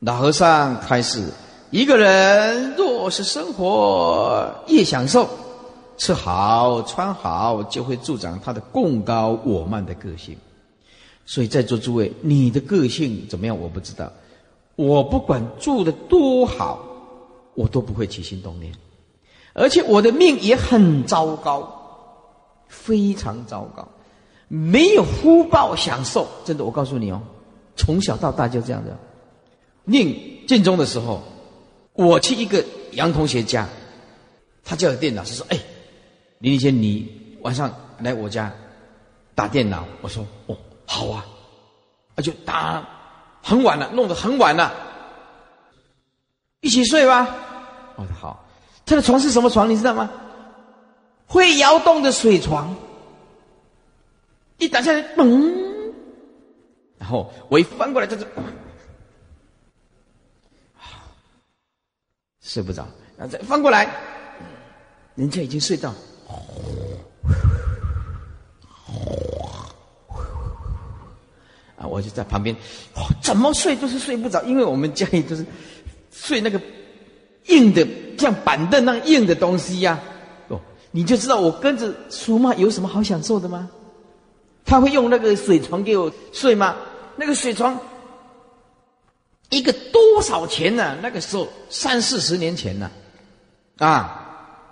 [0.00, 1.26] 老和尚开始：
[1.70, 5.26] 一个人若是生活越享受，
[5.96, 10.36] 吃好穿好，就会助长他的共高我慢的个性。
[11.24, 13.58] 所以在座诸位，你的个性怎么样？
[13.58, 14.12] 我不知道。
[14.76, 16.84] 我不管住的多好，
[17.54, 18.72] 我都不会起心动念，
[19.54, 21.72] 而且我的命也很糟糕，
[22.68, 23.88] 非常糟糕。
[24.52, 27.22] 没有福报享受，真的，我告诉你哦，
[27.76, 28.98] 从小到大就这样的。
[29.84, 30.12] 念
[30.48, 31.22] 建中的时候，
[31.92, 33.68] 我去一个杨同学家，
[34.64, 35.58] 他叫电脑，是说：“哎，
[36.40, 38.52] 林立先，你晚上来我家
[39.36, 41.24] 打电脑。”我说：“哦，好啊。”
[42.16, 42.84] 那就打
[43.40, 44.72] 很晚了，弄得很晚了，
[46.60, 47.36] 一起睡吧。
[47.94, 48.44] 我说好。
[48.84, 49.70] 他的床是什么床？
[49.70, 50.10] 你知道吗？
[51.26, 52.74] 会摇动的水床。
[54.60, 55.52] 一打下来，嘣！
[56.98, 58.26] 然后我一翻过来，就是
[62.42, 62.86] 睡不着，
[63.16, 63.90] 然后再翻过来，
[65.14, 65.94] 人家已经睡到，
[71.76, 72.54] 啊，我就在旁边，
[73.22, 75.46] 怎么睡都是睡不着，因为我们家里都是
[76.12, 76.60] 睡那个
[77.46, 77.88] 硬的，
[78.18, 79.98] 像板凳那样硬的东西呀。
[80.48, 83.70] 哦，你就知道我跟着苏妈有什么好享受的吗？
[84.64, 86.76] 他会用那个水床给我睡吗？
[87.16, 87.78] 那个水床。
[89.50, 90.96] 一个多少钱呢？
[91.02, 92.88] 那个时候三四十年前呢，
[93.78, 94.64] 啊，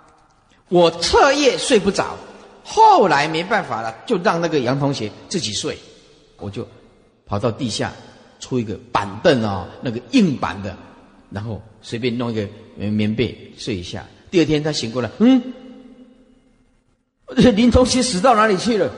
[0.69, 2.15] 我彻夜睡不着，
[2.63, 5.77] 后来没办法了，就让那个杨同学自己睡，
[6.37, 6.65] 我就
[7.25, 7.91] 跑到地下
[8.39, 10.77] 出一个板凳啊，那个硬板的，
[11.29, 14.05] 然后随便弄一个棉被睡一下。
[14.31, 15.43] 第二天他醒过来，嗯，
[17.35, 18.89] 林同学死到哪里去了？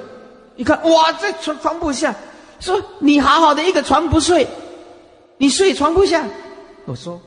[0.56, 2.16] 一看，哇，在床床铺下，
[2.60, 4.48] 说你好好的一个床不睡。
[5.38, 6.28] 你睡床铺下，
[6.86, 7.20] 我说，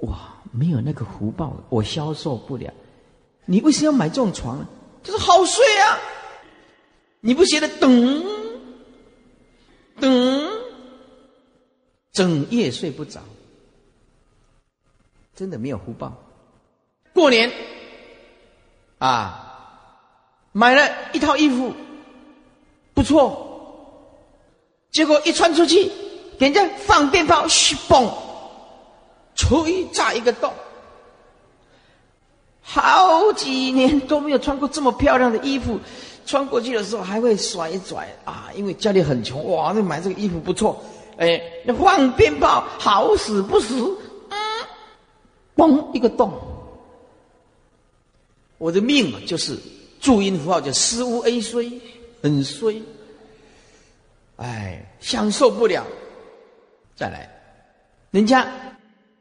[0.00, 2.72] 哇，没有那个福报，我消受不了。
[3.46, 4.66] 你为什么要买这种床呢？
[5.02, 5.98] 就是好睡啊！
[7.20, 8.24] 你不觉得等
[9.98, 10.50] 等，
[12.12, 13.20] 整夜睡不着，
[15.34, 16.12] 真的没有福报。
[17.14, 17.50] 过年
[18.98, 20.10] 啊，
[20.52, 21.74] 买了一套衣服，
[22.98, 23.46] 不错，
[24.90, 25.88] 结果一穿出去。
[26.36, 28.10] 人家放鞭炮，嘘嘣，
[29.36, 30.52] 吹炸一个洞。
[32.60, 35.78] 好几年都没有穿过这么漂亮的衣服，
[36.26, 38.50] 穿过去的时候还会甩一甩啊！
[38.56, 40.82] 因为家里很穷，哇，那买这个衣服不错。
[41.18, 43.96] 哎，那放鞭炮好死不死，
[44.30, 44.36] 嗯，
[45.54, 46.32] 嘣一个洞。
[48.58, 49.56] 我的命就是
[50.00, 51.70] 注音符号叫失乌 A 衰，
[52.22, 52.80] 很衰。
[54.36, 55.84] 哎，享受不了。
[56.94, 57.28] 再来，
[58.10, 58.46] 人家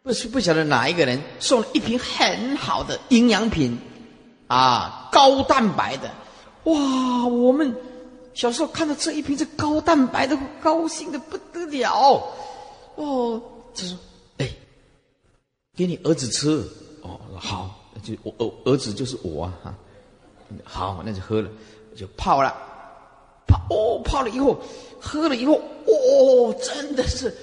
[0.02, 3.78] 不是不晓得哪一个人送了一瓶很好的营养品，
[4.48, 6.10] 啊，高蛋白的，
[6.64, 7.26] 哇！
[7.28, 7.76] 我们
[8.34, 12.24] 小时候看到这一瓶这高蛋白的，高兴的不得了，
[12.96, 13.42] 哦，
[13.74, 13.98] 就说，
[14.38, 14.50] 哎，
[15.76, 16.64] 给你儿子吃，
[17.02, 19.76] 哦，好，就我儿儿子就是我啊，
[20.64, 21.50] 好，那就喝了，
[21.96, 22.56] 就泡了，
[23.48, 24.60] 泡哦，泡了以后，
[25.00, 25.54] 喝了以后，
[25.86, 27.34] 哦，真的是。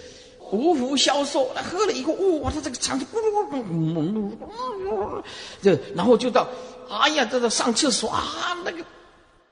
[0.53, 5.23] 无福消受，他喝了以后，哇，他这个肠子咕噜咕噜咕噜咕噜咕噜，
[5.61, 6.47] 这然后就到，
[6.89, 8.85] 哎呀，这个上厕所啊，那个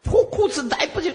[0.04, 1.12] 脱裤子来不及，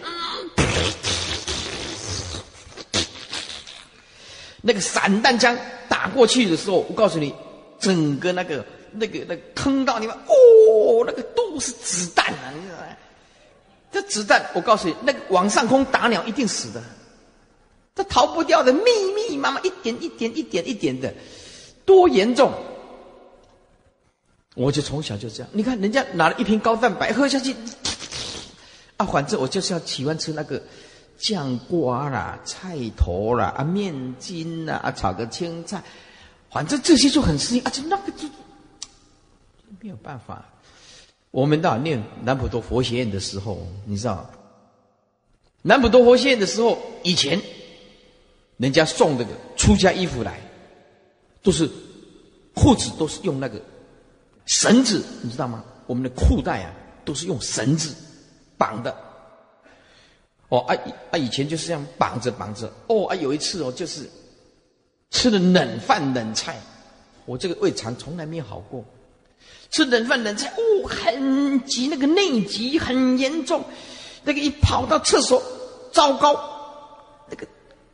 [4.61, 5.57] 那个散弹枪
[5.87, 7.33] 打过去的时候，我告诉你，
[7.79, 12.51] 整个那个那个那个坑到你们，哦，那个都是子弹啊！
[13.91, 16.83] 这子弹，我告诉你，那个往上空打鸟一定死的。
[17.95, 18.81] 这逃不掉的，密
[19.15, 21.11] 密麻麻，一点一点，一点一点的，
[21.83, 22.53] 多严重！
[24.53, 25.49] 我就从小就这样。
[25.51, 27.55] 你看，人家拿了一瓶高蛋白喝下去，
[28.97, 30.61] 啊，反正我就是要喜欢吃那个
[31.17, 35.81] 酱瓜啦、菜头啦、啊面筋啦、啊炒个青菜，
[36.51, 37.63] 反正这些就很适应。
[37.63, 38.27] 啊，就那个就
[39.79, 40.45] 没有办法。
[41.31, 44.29] 我们到念南普陀佛学院的时候，你知道，
[45.61, 47.41] 南普陀佛学院的时候，以前。
[48.57, 50.41] 人家送那个出家衣服来，
[51.43, 51.69] 都是
[52.55, 53.61] 裤子都是用那个
[54.47, 55.63] 绳子，你知道吗？
[55.85, 56.73] 我们的裤带啊，
[57.05, 57.93] 都是用绳子
[58.57, 58.89] 绑的。
[60.49, 60.75] 哦啊
[61.11, 61.17] 啊！
[61.19, 62.67] 以前就是这样绑着绑着。
[62.87, 63.15] 哦啊！
[63.17, 64.09] 有一次哦，就是
[65.11, 66.59] 吃了冷饭冷菜，
[67.27, 68.83] 我这个胃肠从来没有好过。
[69.69, 73.63] 吃冷饭冷菜，哦，很急，那个内急很严重。
[74.23, 75.41] 那个一跑到厕所，
[75.91, 76.33] 糟糕，
[77.29, 77.47] 那个。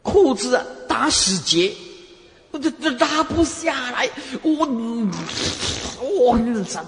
[0.06, 1.74] 裤子啊，打死结，
[2.51, 4.10] 我这这拉不下来，
[4.41, 4.68] 我
[6.20, 6.86] 我日常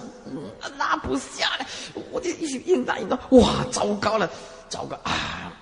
[0.77, 1.65] 拉不下来，
[2.11, 4.29] 我就一直硬拉硬拉，哇，糟糕了，
[4.67, 5.57] 糟糕啊！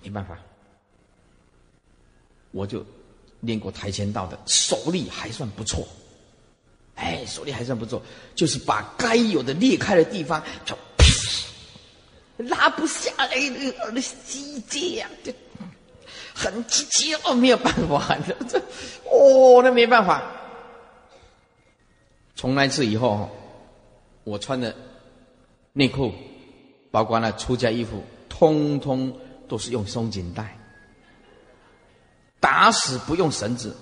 [0.00, 0.38] 没办法，
[2.52, 2.86] 我就
[3.40, 5.84] 练过跆拳道的，手力还算不错，
[6.94, 8.02] 哎，手力还算不错，
[8.34, 10.76] 就是把该有的裂开的地方就
[12.36, 15.32] 拉不下来，那个那细节呀，就。
[16.36, 18.18] 很急急哦，没有办法，
[18.48, 18.58] 这
[19.04, 20.20] 哦，那没办法。
[22.34, 23.30] 从那次以后，
[24.24, 24.74] 我穿的
[25.72, 26.12] 内裤，
[26.90, 29.16] 包括那出家衣服，通通
[29.46, 30.58] 都是用松紧带，
[32.40, 33.76] 打死不用绳子。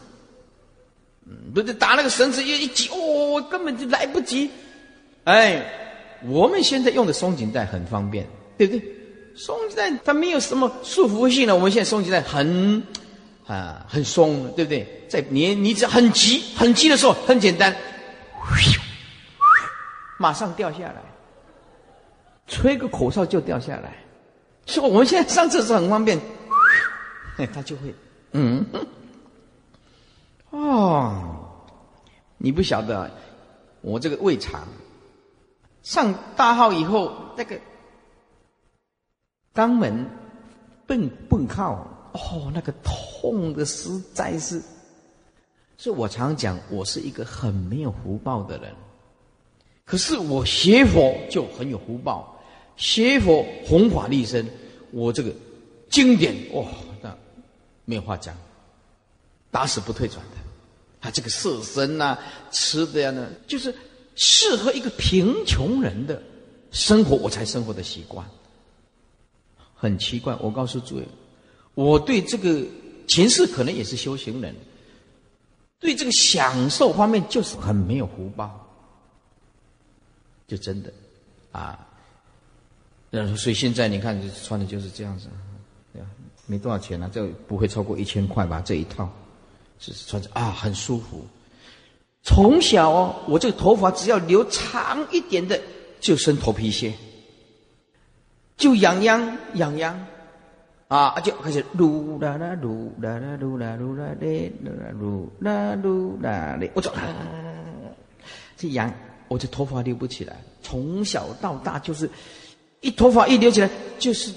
[1.27, 4.51] 嗯，不是打那个绳子一一挤，哦，根本就来不及。
[5.25, 5.65] 哎，
[6.25, 8.27] 我们现在用的松紧带很方便，
[8.59, 8.83] 对不对？
[9.35, 12.83] 松紧带它没有什么束缚性的，我们现在松紧带很
[13.47, 15.07] 啊，很松，对不对？
[15.09, 17.75] 在你你只要很急很急的时候，很简单，
[20.19, 21.03] 马上掉下来，
[22.47, 23.95] 吹个口哨就掉下来。
[24.67, 26.19] 所以我们现在上厕所很方便，
[27.53, 27.95] 它就会，
[28.33, 28.65] 嗯，
[30.53, 31.51] 哦，
[32.39, 33.11] 你不晓得，
[33.81, 34.67] 我这个胃肠
[35.83, 37.59] 上大号以后，那个
[39.53, 40.07] 肛门
[40.87, 41.87] 蹦蹦靠。
[42.15, 44.61] 哦，那个痛的实在是，
[45.79, 48.71] 所以我常讲，我是一个很没有福报的人。
[49.87, 52.39] 可是我学佛就很有福报，
[52.77, 54.47] 学佛弘法利生，
[54.91, 55.33] 我这个
[55.89, 56.67] 经典哇，
[57.01, 57.17] 那
[57.87, 58.37] 没有话讲，
[59.51, 60.42] 打死不退转的。
[61.03, 62.17] 他这个色身呐，
[62.53, 63.75] 吃的呀呢，就是
[64.15, 66.23] 适合一个贫穷人的
[66.71, 68.25] 生活，我才生活的习惯。
[69.75, 71.09] 很奇怪，我告诉诸位。
[71.75, 72.65] 我对这个
[73.09, 74.55] 前世可能也是修行人，
[75.81, 78.65] 对这个享受方面就是很没有福报，
[80.47, 80.93] 就真的
[81.51, 81.85] 啊。
[83.11, 85.27] 那所以现在你看，穿的就是这样子，
[86.47, 88.61] 没多少钱了，这不会超过一千块吧？
[88.61, 89.13] 这一套
[89.85, 91.27] 就是穿着啊，很舒服。
[92.23, 95.61] 从小哦，我这个头发只要留长一点的，
[96.01, 96.95] 就生头皮屑，
[98.57, 100.07] 就痒痒痒痒。
[100.87, 106.93] 啊，就开始噜啦啦噜啦啦噜啦噜啦嘞啦噜啦噜啦嘞，我走，
[108.59, 108.93] 这痒，
[109.29, 110.37] 我这头发留不起来。
[110.63, 112.09] 从小到大就是，
[112.83, 114.35] 一头发一留起来就是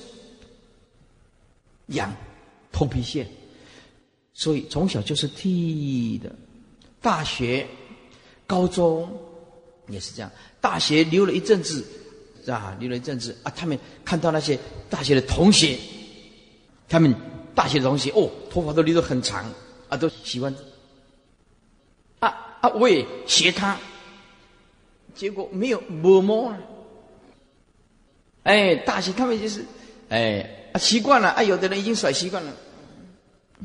[1.87, 2.09] 痒，
[2.71, 3.27] 头皮屑，
[4.35, 6.31] 所以从小就是剃的。
[7.01, 7.65] 大学、
[8.45, 9.09] 高中
[9.87, 10.31] 也是这样，
[10.61, 11.83] 大学留了一阵子，
[12.47, 14.59] 啊，留了一阵子啊，他们看到那些
[14.89, 15.75] 大学的同学。
[16.87, 17.15] 他们
[17.55, 19.51] 大学的同学哦，头发都留得很长
[19.89, 20.53] 啊，都喜欢
[22.19, 22.27] 啊
[22.61, 22.69] 啊！
[22.69, 23.77] 我也学他，
[25.15, 26.55] 结果没有摸摸。
[28.43, 29.65] 哎，大学他们就是
[30.09, 32.53] 哎啊习惯了啊，有的人已经甩习惯了。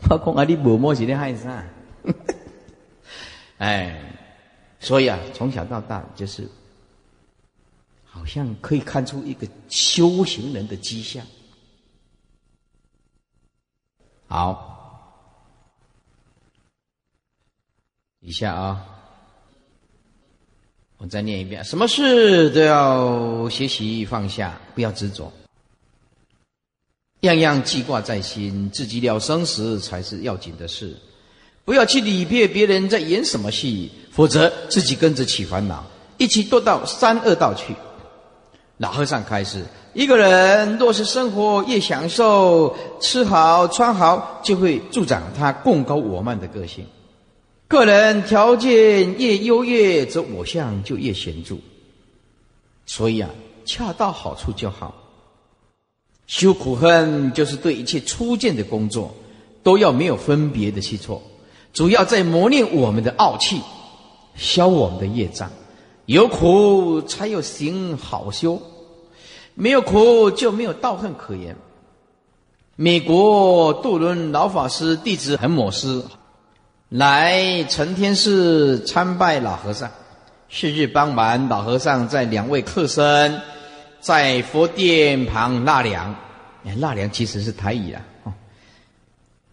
[0.09, 1.65] 我讲啊，你摸摸是咧害啥？
[3.59, 4.01] 哎，
[4.79, 6.49] 所以啊，从小到大就是，
[8.05, 11.25] 好像可以看出一个修行人的迹象。
[14.27, 15.29] 好，
[18.21, 18.87] 一下啊，
[20.99, 25.31] 我再念一遍：什么事都要学习放下，不要执着，
[27.21, 30.97] 样样记挂在心，自己了生死才是要紧的事。
[31.65, 35.85] 不要去理别别人在演什么戏，否则自己跟着起烦恼，
[36.17, 37.75] 一起堕到三恶道去。
[38.79, 39.65] 老和尚开始。
[39.93, 46.87] 一个人若是生活越享受，吃好穿好，就会助长他共高我慢的个性。
[47.67, 51.57] 个人条件越优越，则我相就越显著。
[52.87, 53.29] 所以啊，
[53.65, 54.95] 恰到好处就好。
[56.31, 59.13] 修苦恨，就是对一切初见的工作，
[59.65, 61.21] 都要没有分别的去做，
[61.73, 63.61] 主要在磨练我们的傲气，
[64.37, 65.51] 消我们的业障。
[66.07, 68.63] 有苦才有行好修。
[69.55, 71.57] 没有苦就没有道恨可言。
[72.77, 76.01] 美国杜伦老法师弟子恒摩师
[76.89, 79.91] 来承天寺参拜老和尚。
[80.49, 83.41] 是日傍晚，老和尚在两位客僧
[84.01, 86.15] 在佛殿旁纳凉。
[86.77, 88.03] 纳凉其实是台语啦，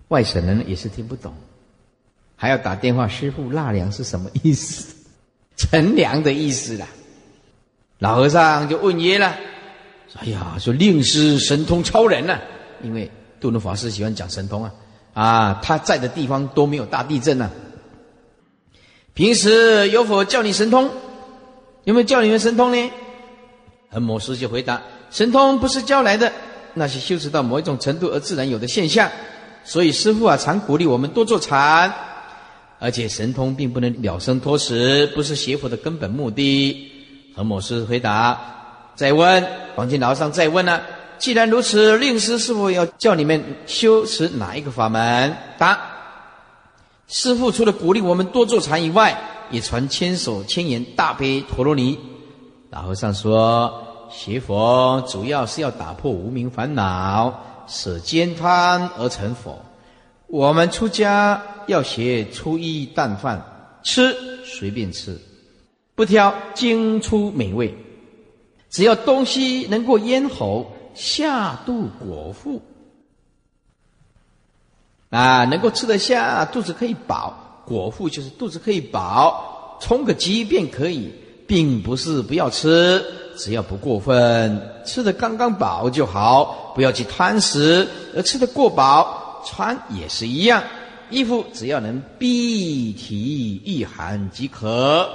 [0.10, 1.34] 外省人也是听不懂，
[2.36, 3.07] 还要打电话。
[3.07, 4.94] 师傅，纳凉是什么意思？
[5.56, 6.86] 乘凉的意思啦。
[7.99, 9.36] 老和尚就问耶了。
[10.15, 12.38] 哎呀，说令师神通超人呢，
[12.84, 13.10] 因为
[13.40, 14.74] 杜伦法师喜欢讲神通啊，
[15.14, 17.49] 啊，他在的地方都没有大地震呢。
[19.14, 20.91] 平时有否叫你神通？
[21.86, 22.91] 有没有叫你们神通呢？
[23.90, 26.32] 恒摩师就回答：神通不是教来的，
[26.74, 29.10] 那是修持到某一种程度而自然有的现象。
[29.64, 31.94] 所以师父啊，常鼓励我们多做禅，
[32.80, 36.92] 而且神通并不能了生脱死，不是学佛的根本目的。
[37.36, 38.40] 恒摩师回答。
[38.96, 39.46] 再问
[39.76, 40.82] 黄金老上，再问呢？
[41.20, 45.36] 既然如此，令师是否要叫你们修持哪一个法门？
[45.58, 45.80] 答：
[47.08, 49.20] 师父除了鼓励我们多做禅以外，
[49.50, 51.98] 也传千手千眼大悲陀罗尼。
[52.69, 59.57] 老和尚说：学佛主要是要打破无名烦恼，舍煎汤而成佛。
[60.27, 64.14] 我们出家要学初一淡饭，吃
[64.44, 65.18] 随便吃，
[65.95, 67.73] 不挑精粗美味。
[68.69, 72.61] 只要东西能够咽喉，下肚果腹，
[75.10, 81.14] 啊，能够吃得下，肚子可以饱，果腹就是肚子可以饱，充个饥便可以，
[81.48, 83.03] 并不是不要吃，
[83.38, 90.61] 只要不过分，吃的刚刚饱就好，不要去贪食，而吃的过饱，穿也是一样，
[91.10, 95.10] 衣服只要能蔽体御寒即可。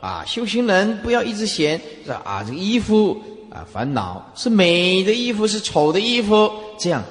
[0.00, 3.16] 啊，修行人不要一直嫌这啊，这个衣服
[3.50, 7.04] 啊烦恼是美的衣服是丑的衣服，这样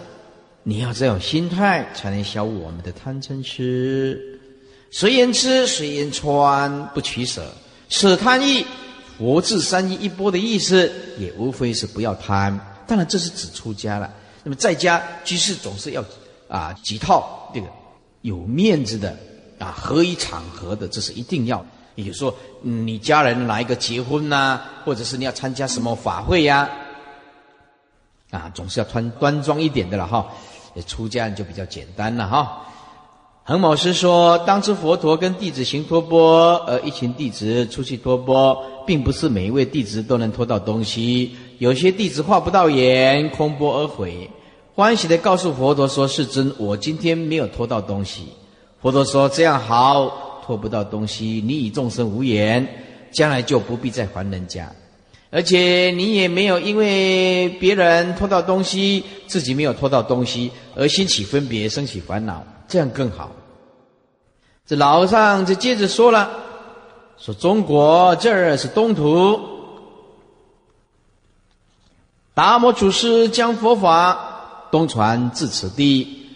[0.63, 4.39] 你要这种心态才能消我们的贪嗔痴。
[4.89, 7.41] 随缘吃，随缘穿，不取舍，
[7.91, 8.65] 此贪欲，
[9.17, 12.57] 佛智三一一波的意思，也无非是不要贪。
[12.87, 14.11] 当然，这是指出家了。
[14.43, 16.03] 那么在家居士总是要
[16.47, 17.67] 啊几套这个
[18.21, 19.15] 有面子的
[19.59, 21.63] 啊合一场合的，这是一定要。
[21.95, 26.69] 也就是说，你家人来一个结婚呐，或者是你要参加什么法会呀？
[28.31, 30.25] 啊，总是要穿端庄一点的了哈。
[30.87, 32.65] 出家人就比较简单了哈。
[33.43, 38.55] 恒某师说，当初佛陀跟弟子行托钵，呃，一群弟子出去托钵，
[38.85, 44.29] 并不是每一位弟子都能托到东西，有些弟子画不到眼，空钵而回，
[44.75, 48.27] 欢喜的告诉佛陀说：“世尊，我今天没有托到东西。”
[48.79, 52.67] 佛陀说：“这样好。”托不到东西，你与众生无缘，
[53.11, 54.69] 将来就不必再还人家，
[55.29, 63.29] 而且你也没有因为别人拖到东西，自己没有拖到东西而兴起分别，升起烦恼，这样更好。
[64.65, 66.31] 这老和尚就接着说了，
[67.17, 69.37] 说中国这儿是东土，
[72.33, 76.29] 达摩祖师将佛法东传至此地，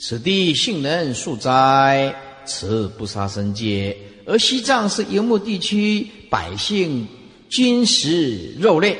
[0.00, 2.14] 此地性能树斋，
[2.46, 3.94] 此不杀生戒，
[4.26, 7.06] 而西藏是游牧地区，百姓
[7.50, 8.98] 均食肉类。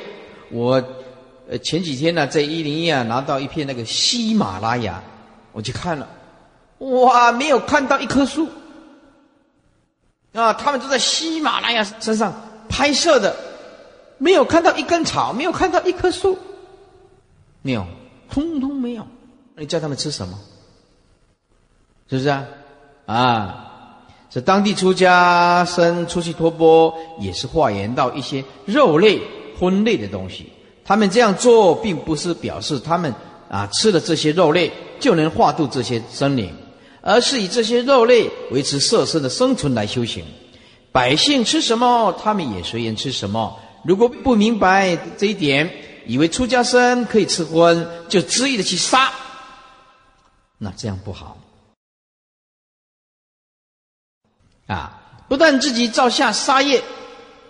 [0.50, 0.84] 我
[1.48, 5.02] 呃前几天呢，在一零一啊拿到一片那个喜马拉雅，
[5.52, 6.06] 我去看了，
[6.90, 8.48] 哇，没有看到一棵树
[10.32, 10.52] 啊！
[10.54, 12.34] 他们都在喜马拉雅山上
[12.68, 13.36] 拍摄的，
[14.18, 16.36] 没有看到一根草，没有看到一棵树，
[17.60, 17.86] 没有，
[18.30, 19.06] 通通没有。
[19.56, 20.38] 你叫他们吃什么？
[22.08, 22.44] 是不是啊？
[23.06, 23.98] 啊，
[24.28, 29.20] 这当地出家生出去托钵，也是化缘到一些肉类
[29.58, 30.52] 荤类的东西。
[30.84, 33.14] 他们这样做，并不是表示他们
[33.48, 36.52] 啊吃了这些肉类就能化度这些生灵，
[37.02, 40.24] 而是以这些肉类维持色身的生存来修行。
[40.90, 43.60] 百姓吃什么，他们也随缘吃什么。
[43.84, 45.70] 如果不明白这一点，
[46.06, 49.12] 以为出家僧可以吃荤，就执意的去杀，
[50.56, 51.36] 那这样不好。
[54.66, 55.00] 啊！
[55.28, 56.82] 不但自己造下杀业、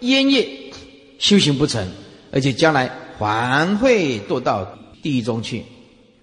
[0.01, 0.73] 烟业，
[1.19, 1.93] 修行不成，
[2.33, 2.89] 而且将来
[3.19, 4.65] 还会堕到
[5.03, 5.65] 地狱中去。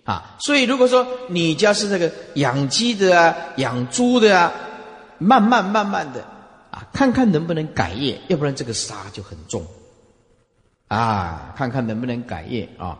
[0.09, 0.35] 啊！
[0.39, 4.51] 所以如果说你家是这个养鸡的啊、养猪的啊，
[5.19, 6.21] 慢慢慢慢的
[6.71, 9.63] 啊，看看能不能改业，要不然这个沙就很重。
[10.87, 12.97] 啊，看看能不能改业啊。